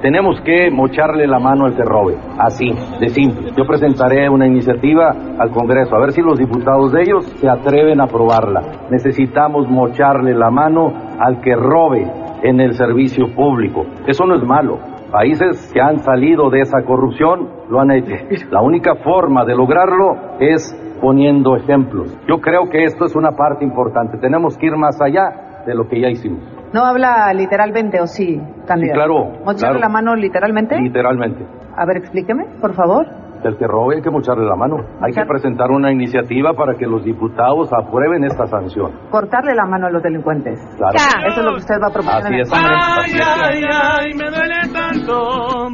[0.00, 3.52] Tenemos que mocharle la mano al que robe, así, de simple.
[3.54, 8.00] Yo presentaré una iniciativa al Congreso, a ver si los diputados de ellos se atreven
[8.00, 8.62] a aprobarla.
[8.90, 12.10] Necesitamos mocharle la mano al que robe
[12.42, 13.84] en el servicio público.
[14.06, 14.78] Eso no es malo.
[15.10, 18.14] Países que han salido de esa corrupción lo han hecho.
[18.50, 22.16] La única forma de lograrlo es poniendo ejemplos.
[22.28, 24.18] Yo creo que esto es una parte importante.
[24.18, 26.40] Tenemos que ir más allá de lo que ya hicimos.
[26.72, 28.94] ¿No habla literalmente o sí, candidato?
[28.94, 29.78] claro, ¿Mocharle claro.
[29.80, 30.76] la mano literalmente?
[30.80, 31.44] Literalmente.
[31.76, 33.06] A ver, explíqueme, por favor.
[33.42, 34.76] El que robe hay que mocharle la mano.
[35.00, 38.92] Hay que presentar una iniciativa para que los diputados aprueben esta sanción.
[39.10, 40.60] Cortarle la mano a los delincuentes.
[40.76, 40.94] Claro.
[41.26, 42.50] Eso es lo que usted va a proponer Así es.
[42.50, 42.76] Congreso.
[43.00, 45.70] Ay, ay, ay, me duele tanto,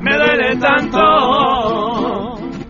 [0.00, 0.98] me duele tanto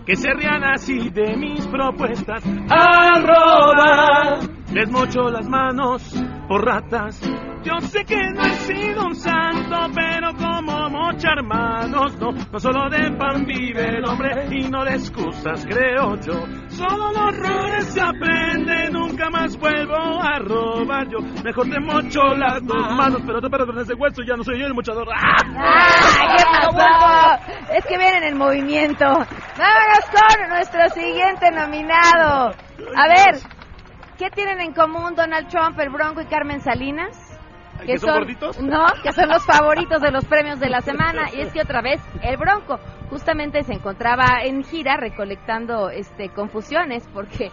[0.05, 2.43] que se rían así de mis propuestas.
[2.69, 4.37] Arroba,
[4.71, 6.13] les mocho las manos
[6.47, 7.19] por ratas.
[7.63, 12.89] Yo sé que no he sido un santo, pero como mochar manos, no, no solo
[12.89, 16.33] de pan vive el hombre y no de excusas, creo yo.
[16.69, 21.19] Solo los errores se aprenden, nunca más vuelvo a robar yo.
[21.43, 24.67] Mejor te mocho las dos manos, pero te pero ese hueso ya no soy yo
[24.67, 25.07] el mochador.
[25.13, 25.35] ¡Ah!
[25.43, 27.73] ¡Ay, qué pasó!
[27.73, 29.05] Es que vienen en movimiento.
[29.05, 32.51] Vámonos con nuestro siguiente nominado.
[32.95, 33.58] A ver,
[34.19, 37.25] ¿qué tienen en común Donald Trump, el Bronco y Carmen Salinas?
[37.85, 38.61] ¿Que son gorditos?
[38.61, 41.29] No, que son los favoritos de los premios de la semana.
[41.33, 42.77] Y es que otra vez, el Bronco
[43.09, 47.49] justamente se encontraba en gira recolectando este confusiones porque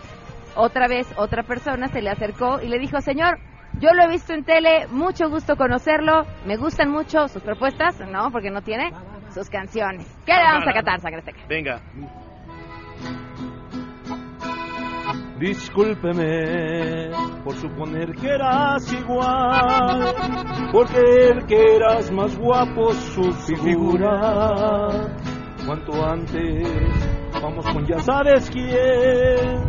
[0.57, 3.39] otra vez otra persona se le acercó y le dijo, señor,
[3.79, 8.31] yo lo he visto en tele, mucho gusto conocerlo, me gustan mucho sus propuestas, no,
[8.33, 8.91] porque no tiene
[9.31, 10.07] sus canciones.
[10.27, 11.43] ¿Qué le vamos a catar, Sangre Azteca?
[11.47, 11.81] Venga.
[15.39, 17.11] Discúlpeme
[17.45, 20.15] por suponer que eras igual,
[20.73, 20.99] porque
[21.31, 24.89] el que eras más guapo su figura.
[25.67, 26.67] Cuanto antes,
[27.43, 29.69] vamos con ya sabes quién,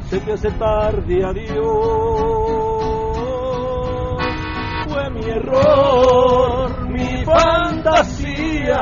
[0.00, 1.56] se te hace tarde adiós.
[4.88, 8.78] Fue mi error, mi fantasía,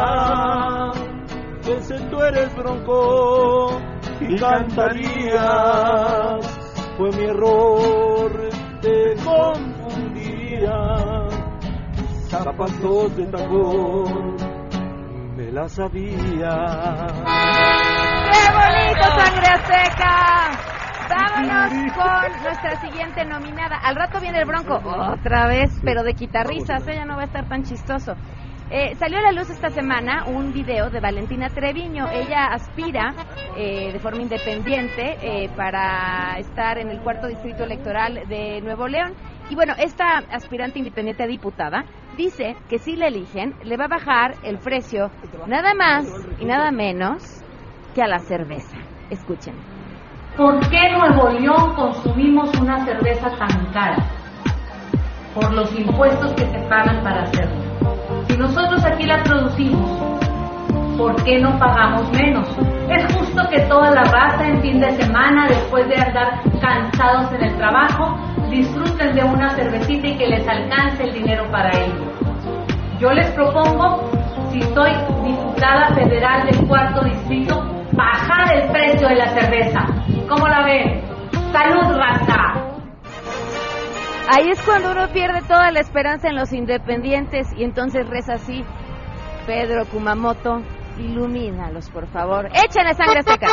[1.65, 3.94] pensé tú eres bronco
[4.29, 5.41] y cantarías.
[6.97, 8.49] Fue mi error,
[8.81, 10.79] te confundía.
[12.29, 14.37] Zapatos de tacón,
[15.37, 16.57] me la sabía.
[18.31, 20.15] ¡Qué bonito, Sangre Azteca!
[21.09, 23.77] Vámonos con nuestra siguiente nominada.
[23.77, 24.81] Al rato viene el Bronco,
[25.13, 28.15] otra vez, pero de quitarrisas, ella no va a estar tan chistoso.
[28.70, 32.09] Eh, salió a la luz esta semana un video de Valentina Treviño.
[32.11, 33.14] Ella aspira
[33.57, 39.12] eh, de forma independiente eh, para estar en el cuarto distrito electoral de Nuevo León.
[39.50, 41.85] Y bueno, esta aspirante independiente a diputada
[42.16, 45.11] dice que si la eligen, le va a bajar el precio
[45.46, 46.06] nada más
[46.40, 47.42] y nada menos
[47.94, 48.79] que a la cerveza.
[49.10, 49.54] Escuchen.
[50.38, 53.96] ¿Por qué Nuevo León consumimos una cerveza tan cara?
[55.35, 57.63] Por los impuestos que se pagan para hacerlo.
[58.35, 59.89] Si nosotros aquí la producimos,
[60.99, 62.49] ¿por qué no pagamos menos?
[62.91, 67.45] Es justo que toda la raza en fin de semana, después de andar cansados en
[67.45, 68.19] el trabajo,
[68.51, 72.11] disfruten de una cervecita y que les alcance el dinero para ello.
[72.99, 74.11] Yo les propongo,
[74.51, 74.91] si soy
[75.23, 79.87] diputada federal del cuarto distrito, bajar el precio de la cerveza.
[80.29, 81.01] ¿Cómo la ven?
[81.53, 82.54] ¡Salud, raza!
[84.29, 88.64] Ahí es cuando uno pierde toda la esperanza en los independientes y entonces reza así.
[89.46, 90.62] Pedro Kumamoto,
[90.98, 92.46] ilumínalos, por favor.
[92.46, 93.48] Échenle sangre azteca.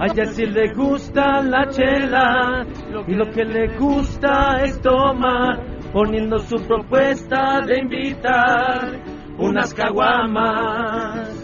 [0.00, 2.66] A ella sí le gusta la chela
[3.06, 5.62] y lo que le gusta es tomar,
[5.92, 9.00] poniendo su propuesta de invitar
[9.38, 11.43] unas caguamas.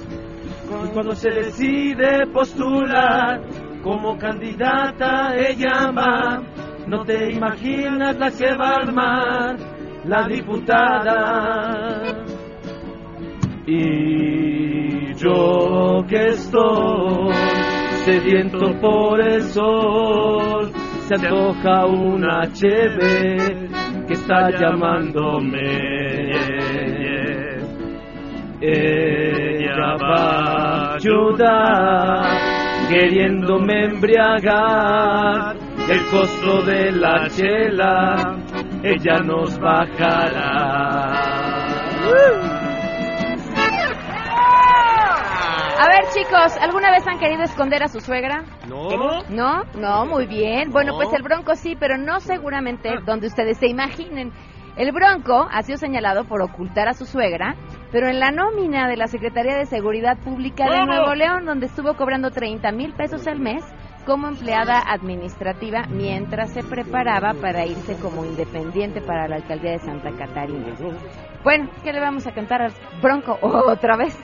[0.85, 3.41] Y cuando se decide postular
[3.83, 6.43] como candidata ella va,
[6.87, 9.57] no te imaginas la que va a armar
[10.05, 12.25] la diputada.
[13.67, 17.35] Y yo que estoy
[18.05, 20.73] sediento por el sol,
[21.07, 23.69] se antoja una cheve
[24.07, 25.91] que está llamándome.
[28.63, 30.60] Ella va
[31.01, 35.57] a ayudar, queriéndome embriagar,
[35.89, 38.37] el costo de la chela,
[38.83, 41.41] ella nos bajará.
[45.83, 48.45] A ver, chicos, ¿alguna vez han querido esconder a su suegra?
[48.69, 49.23] No.
[49.31, 49.63] ¿No?
[49.79, 50.71] No, muy bien.
[50.71, 50.99] Bueno, No.
[50.99, 54.31] pues el Bronco sí, pero no seguramente donde ustedes se imaginen.
[54.81, 57.55] El Bronco ha sido señalado por ocultar a su suegra,
[57.93, 60.87] pero en la nómina de la Secretaría de Seguridad Pública de.
[60.87, 63.63] Nuevo León, donde estuvo cobrando 30 mil pesos al mes
[64.07, 70.13] como empleada administrativa mientras se preparaba para irse como independiente para la alcaldía de Santa
[70.13, 70.75] Catarina.
[71.45, 72.73] Bueno, ¿qué le vamos a cantar al
[73.03, 74.19] Bronco otra vez?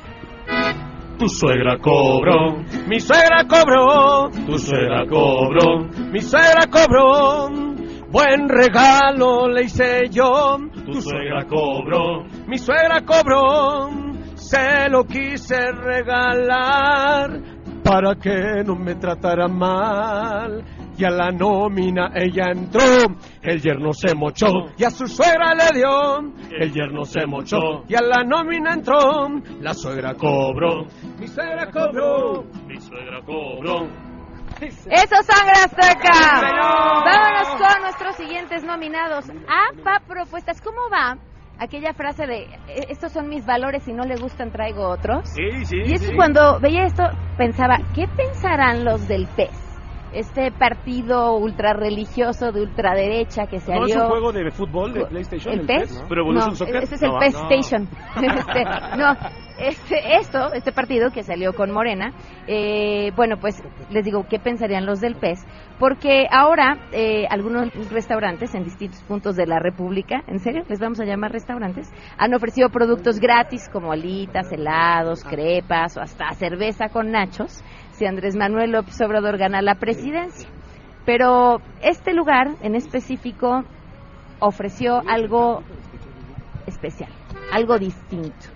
[1.19, 2.57] Tu suegra cobró,
[2.89, 7.76] mi suegra cobró, tu suegra cobró, mi suegra cobró.
[8.11, 13.89] Buen regalo le hice yo, tu suegra cobró, mi suegra cobró.
[14.37, 17.41] Se lo quise regalar
[17.83, 20.65] para que no me tratara mal.
[20.99, 22.81] Y a la nómina ella entró,
[23.43, 24.47] el yerno se mochó,
[24.79, 29.29] y a su suegra le dio, el yerno se mochó, y a la nómina entró,
[29.61, 30.87] la suegra cobró,
[31.19, 34.06] mi suegra cobró, mi suegra cobró.
[34.61, 36.41] ¡Eso sangre azteca!
[37.05, 39.27] Vámonos con nuestros siguientes nominados.
[39.29, 40.61] APA Propuestas.
[40.63, 41.17] ¿Cómo va
[41.59, 45.29] aquella frase de "Eh, estos son mis valores y no le gustan traigo otros?
[45.29, 46.15] Sí, sí, y eso sí.
[46.17, 47.03] cuando veía esto
[47.37, 49.66] pensaba, ¿qué pensarán los del PES?
[50.13, 54.05] Este partido ultrarreligioso de ultraderecha que se ¿No es alió...
[54.05, 55.61] un juego de fútbol de PlayStation?
[55.61, 56.01] ¿El PES?
[56.03, 56.09] ¿no?
[56.09, 56.77] ¿Pero Evolution no, Soccer?
[56.77, 57.51] Este es el No, PES no.
[57.51, 57.89] Station.
[58.47, 58.65] Este,
[58.97, 59.17] no,
[59.59, 62.13] este, esto, este partido que salió con Morena,
[62.47, 65.47] eh, bueno, pues les digo, ¿qué pensarían los del PES?
[65.79, 70.65] Porque ahora eh, algunos restaurantes en distintos puntos de la República, ¿en serio?
[70.69, 71.91] ¿Les vamos a llamar restaurantes?
[72.19, 77.63] Han ofrecido productos gratis como alitas, helados, crepas o hasta cerveza con nachos
[77.97, 80.49] si Andrés Manuel López Obrador gana la presidencia.
[81.05, 83.65] Pero este lugar en específico
[84.39, 85.63] ofreció algo
[86.67, 87.11] especial,
[87.53, 88.47] algo distinto.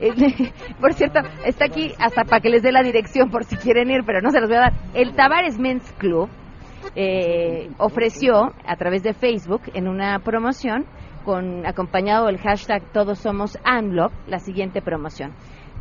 [0.00, 0.10] Eh,
[0.80, 4.02] Por cierto, está aquí hasta para que les dé la dirección por si quieren ir,
[4.04, 4.72] pero no se los voy a dar.
[4.94, 6.28] El Tavares Men's Club
[6.96, 10.86] eh, ofreció a través de Facebook en una promoción
[11.24, 15.32] con acompañado del hashtag Todos Somos AMLO la siguiente promoción.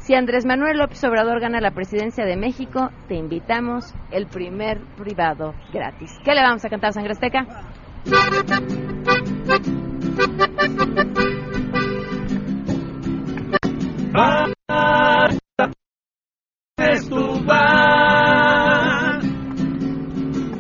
[0.02, 5.54] Si Andrés Manuel López Obrador gana la presidencia de México, te invitamos el primer privado
[5.72, 6.18] gratis.
[6.26, 7.46] ¿Qué le vamos a cantar, Sangre Azteca?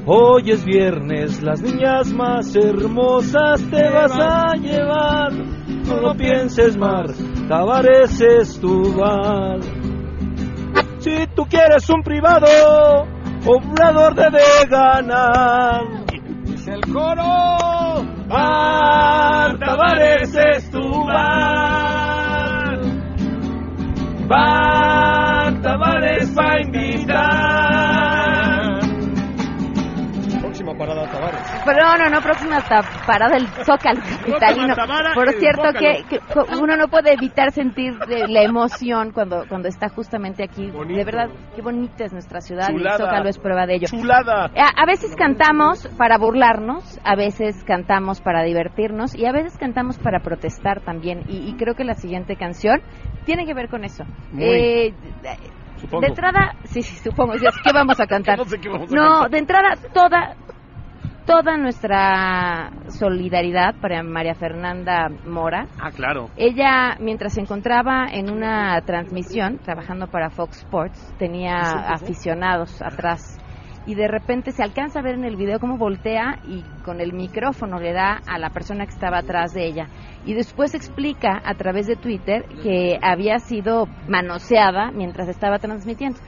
[0.05, 5.33] Hoy es viernes, las niñas más hermosas te vas a llevar.
[5.87, 7.17] No lo pienses más,
[7.51, 9.59] Tavares es tu bar.
[10.99, 12.47] Si tú quieres un privado,
[13.45, 14.39] obrador debe
[14.69, 15.81] ganar.
[16.45, 22.79] Dice el coro, bar, Tavares es tu bar.
[24.29, 28.00] Bar, Tavares va a invitar.
[31.65, 34.73] Pero no, no, no, próxima ta- parada del Zócalo capitalino.
[35.13, 36.19] Por cierto, que,
[36.59, 40.71] uno no puede evitar sentir de- la emoción cuando, cuando está justamente aquí.
[40.71, 43.87] De verdad, qué bonita es nuestra ciudad y el Zócalo es prueba de ello.
[43.89, 44.45] Chulada.
[44.55, 49.97] A, a veces cantamos para burlarnos, a veces cantamos para divertirnos y a veces cantamos
[49.99, 51.23] para protestar también.
[51.27, 52.81] Y, y creo que la siguiente canción
[53.25, 54.03] tiene que ver con eso.
[54.31, 54.43] Muy.
[54.45, 54.93] Eh,
[55.79, 56.01] Supongo.
[56.01, 57.33] de entrada, sí, sí, supongo.
[57.33, 58.37] ¿Qué vamos a cantar?
[58.37, 59.29] No sé qué vamos a No, cantar.
[59.31, 60.35] de entrada, toda,
[61.25, 65.67] toda nuestra solidaridad para María Fernanda Mora.
[65.79, 66.29] Ah, claro.
[66.35, 73.37] Ella, mientras se encontraba en una transmisión, trabajando para Fox Sports, tenía aficionados atrás.
[73.83, 77.13] y de repente se alcanza a ver en el video cómo voltea y con el
[77.13, 79.87] micrófono le da a la persona que estaba atrás de ella.
[80.23, 86.19] Y después explica a través de Twitter que había sido manoseada mientras estaba transmitiendo.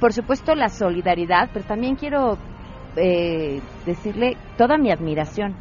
[0.00, 2.38] Por supuesto la solidaridad, pero también quiero
[2.96, 5.56] eh, decirle toda mi admiración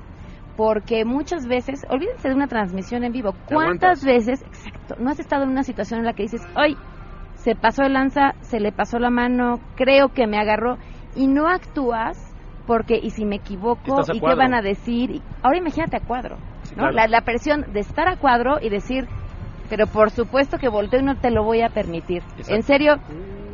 [0.59, 5.43] porque muchas veces, olvídense de una transmisión en vivo, ¿cuántas veces, exacto, no has estado
[5.43, 6.75] en una situación en la que dices, hoy
[7.34, 10.77] se pasó el lanza, se le pasó la mano, creo que me agarró,
[11.15, 12.17] y no actúas
[12.67, 16.36] porque, y si me equivoco, y qué van a decir, Y- ahora imagínate a cuadro,
[16.75, 16.75] ¿no?
[16.75, 16.91] claro.
[16.91, 19.05] la, la presión de estar a cuadro y decir,
[19.69, 22.21] pero por supuesto que volteo y no te lo voy a permitir.
[22.38, 22.53] Exacto.
[22.53, 22.95] En serio,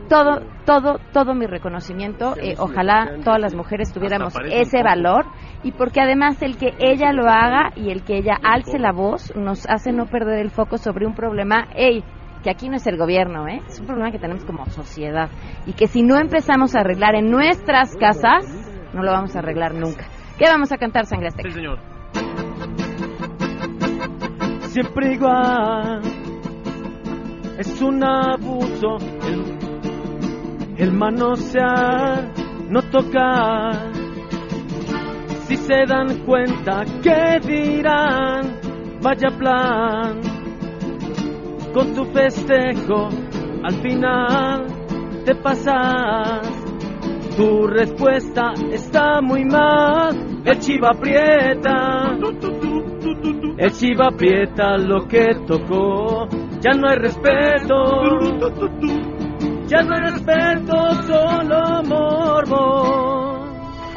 [0.10, 2.36] todo, todo, todo mi reconocimiento.
[2.38, 5.26] eh, ojalá todas las mujeres tuviéramos ese valor
[5.64, 9.36] y porque además el que ella lo haga y el que ella alce la voz
[9.36, 12.04] nos hace no perder el foco sobre un problema, ey,
[12.44, 13.62] que aquí no es el gobierno, ¿eh?
[13.68, 15.30] es un problema que tenemos como sociedad
[15.66, 18.46] y que si no empezamos a arreglar en nuestras casas,
[18.94, 20.06] no lo vamos a arreglar nunca.
[20.38, 21.50] ¿Qué vamos a cantar, Sangre Azteca?
[21.50, 21.80] Sí, señor.
[24.68, 26.02] Siempre igual.
[27.58, 28.98] Es un abuso
[29.28, 29.65] el,
[30.78, 32.32] el manosear,
[32.70, 33.92] no tocar.
[35.48, 38.60] Si se dan cuenta, ¿qué dirán?
[39.02, 40.20] Vaya plan.
[41.74, 43.10] Con tu festejo,
[43.64, 44.66] al final
[45.26, 46.66] te pasas.
[47.36, 50.42] Tu respuesta está muy mal.
[50.46, 52.16] El chiva aprieta.
[53.58, 56.28] El chiva aprieta lo que tocó.
[56.62, 57.76] Ya no hay respeto.
[59.68, 60.76] Ya no respeto,
[61.08, 63.46] solo morbo.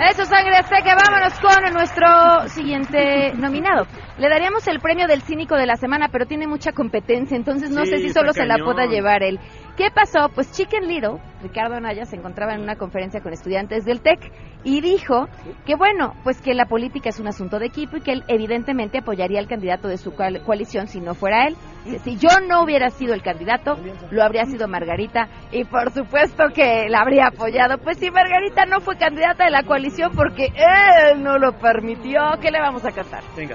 [0.01, 3.87] Eso, Sangre Azteca, vámonos con nuestro siguiente nominado.
[4.19, 7.85] Le daríamos el premio del cínico de la semana, pero tiene mucha competencia, entonces no
[7.85, 9.39] Sí, sé si solo se la pueda llevar él.
[9.77, 10.29] ¿Qué pasó?
[10.35, 14.19] Pues Chicken Little, Ricardo Anaya, se encontraba en una conferencia con estudiantes del TEC
[14.65, 15.29] y dijo
[15.65, 18.99] que, bueno, pues que la política es un asunto de equipo y que él evidentemente
[18.99, 21.57] apoyaría al candidato de su coal- coalición si no fuera él.
[21.85, 23.79] Dice, Si yo no hubiera sido el candidato,
[24.11, 27.79] lo habría sido Margarita y por supuesto que la habría apoyado.
[27.79, 32.51] Pues si Margarita no fue candidata de la coalición porque él no lo permitió, ¿qué
[32.51, 33.23] le vamos a cantar?
[33.37, 33.55] Venga.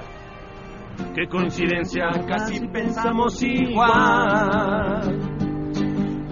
[1.14, 5.00] Qué coincidencia, casi pensamos igual.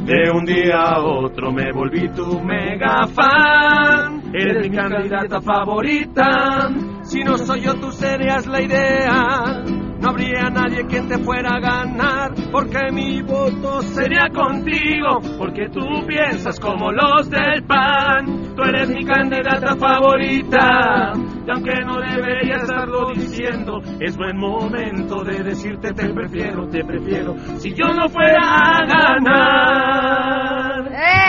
[0.04, 4.22] De un día a otro me volví tu mega fan.
[4.34, 6.70] Eres mi candidata favorita.
[7.02, 9.62] Si no soy yo, tú serías la idea.
[10.02, 12.32] No habría nadie que te fuera a ganar.
[12.50, 15.20] Porque mi voto sería contigo.
[15.38, 18.52] Porque tú piensas como los del PAN.
[18.56, 21.12] Tú eres mi candidata favorita.
[21.46, 27.36] Y aunque no debería estarlo diciendo, es buen momento de decirte te prefiero, te prefiero.
[27.58, 30.32] Si yo no fuera a ganar.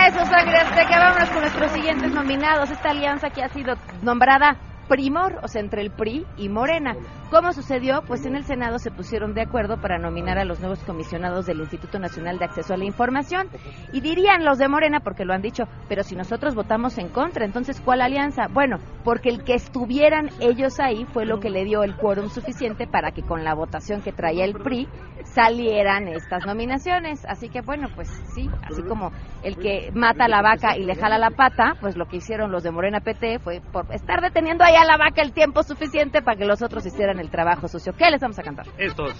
[0.08, 0.98] Eso, Sangre Azteca.
[0.98, 2.68] Vámonos con nuestros siguientes nominados.
[2.72, 4.56] Esta alianza que ha sido nombrada
[4.88, 6.94] Primor, o sea, entre el PRI y Morena.
[7.30, 8.02] ¿Cómo sucedió?
[8.06, 11.60] Pues en el Senado se pusieron de acuerdo para nominar a los nuevos comisionados del
[11.60, 13.48] Instituto Nacional de Acceso a la Información.
[13.92, 17.44] Y dirían los de Morena, porque lo han dicho, pero si nosotros votamos en contra,
[17.44, 18.48] entonces ¿cuál alianza?
[18.48, 22.86] Bueno, porque el que estuvieran ellos ahí fue lo que le dio el quórum suficiente
[22.86, 24.88] para que con la votación que traía el PRI
[25.24, 27.24] salieran estas nominaciones.
[27.26, 29.10] Así que bueno, pues sí, así como
[29.42, 32.52] el que mata a la vaca y le jala la pata, pues lo que hicieron
[32.52, 36.22] los de Morena PT fue por estar deteniendo ahí a la vaca el tiempo suficiente
[36.22, 37.92] para que los otros hicieran el trabajo sucio.
[37.96, 38.66] ¿Qué les vamos a cantar?
[38.78, 39.12] Estos.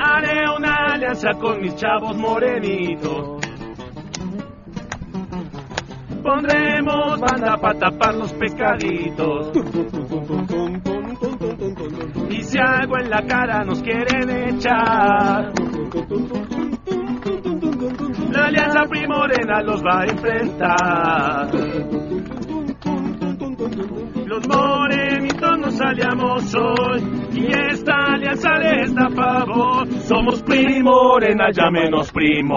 [0.00, 3.40] Haré una alianza con mis chavos morenitos.
[6.22, 9.50] Pondremos banda para tapar los pecaditos.
[12.30, 15.52] Y si algo en la cara nos quieren echar.
[18.32, 21.50] La alianza primorena los va a enfrentar.
[24.26, 29.86] Los morenitos nos aliamos hoy y esta alianza les da favor.
[30.00, 32.56] Somos primorena, llámenos primo.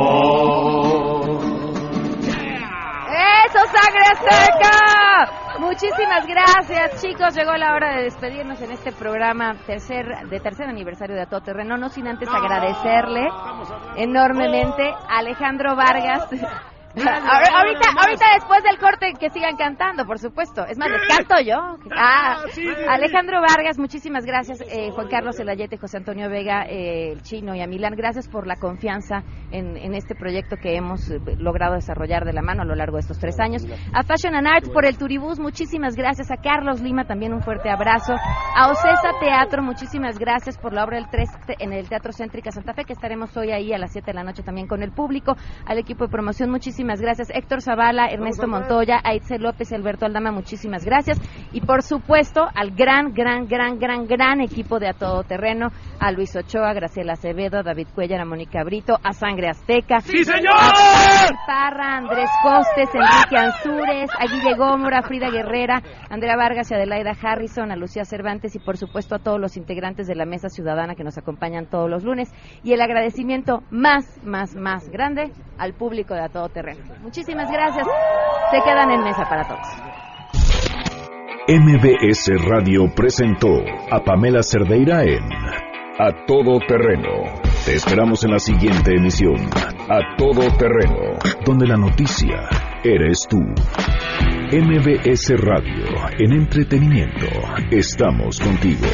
[3.46, 5.45] ¡Eso, sangre seca!
[5.66, 7.36] Muchísimas gracias, chicos.
[7.36, 11.42] Llegó la hora de despedirnos en este programa tercer, de tercer aniversario de A Todo
[11.42, 11.76] Terreno.
[11.76, 13.28] No sin antes agradecerle
[13.96, 16.30] enormemente a Alejandro Vargas.
[16.96, 20.66] Ahor- ahorita, ahorita después del corte que sigan cantando, por supuesto.
[20.66, 21.78] Es más, les canto yo.
[21.96, 22.38] Ah,
[22.90, 24.62] Alejandro Vargas, muchísimas gracias.
[24.62, 28.48] Eh, Juan Carlos Elayete, José Antonio Vega, eh, el chino y a Milán, gracias por
[28.48, 32.66] la confianza en, en este proyecto que hemos eh, logrado desarrollar de la mano a
[32.66, 33.66] lo largo de estos tres años.
[33.94, 36.32] A Fashion and Art por el Turibús, muchísimas gracias.
[36.32, 38.14] A Carlos Lima, también un fuerte abrazo.
[38.56, 41.30] A Ocesa Teatro, muchísimas gracias por la obra del 3
[41.60, 44.24] en el Teatro Céntrica Santa Fe, que estaremos hoy ahí a las 7 de la
[44.24, 45.36] noche también con el público.
[45.66, 47.30] Al equipo de promoción, muchísimas gracias.
[47.34, 51.20] Héctor Zavala, Ernesto Montoya, Aitze López, Alberto Aldama, muchísimas gracias.
[51.52, 55.70] Y por supuesto, al gran, gran, gran, gran, gran equipo de A Todo Terreno,
[56.00, 60.02] a Luis Ochoa, Graciela Acevedo, a David Cuellar, a Mónica Brito, a Sangre Azteca.
[60.02, 60.54] ¡Sí, señor!
[60.54, 67.12] A Parra, Andrés Costes, Enrique Ansúrez, a Guille Gómora, Frida Guerrera, Andrea Vargas y Adelaida
[67.22, 70.96] Harrison, a Lucía Cervantes y por supuesto a todos los integrantes de la Mesa Ciudadana
[70.96, 72.32] que nos acompañan todos los lunes.
[72.64, 76.84] Y el agradecimiento más, más, más grande al público de A Todo Terreno.
[77.02, 77.86] Muchísimas gracias.
[78.52, 79.68] Se quedan en mesa para todos.
[81.48, 83.54] MBS Radio presentó
[83.92, 85.24] a Pamela Cerdeira en
[86.00, 87.24] A Todo Terreno.
[87.66, 89.36] Te esperamos en la siguiente emisión,
[89.90, 92.50] A Todo Terreno, donde la noticia
[92.84, 93.40] eres tú.
[94.52, 95.86] MBS Radio,
[96.20, 97.28] en entretenimiento,
[97.72, 98.88] estamos contigo.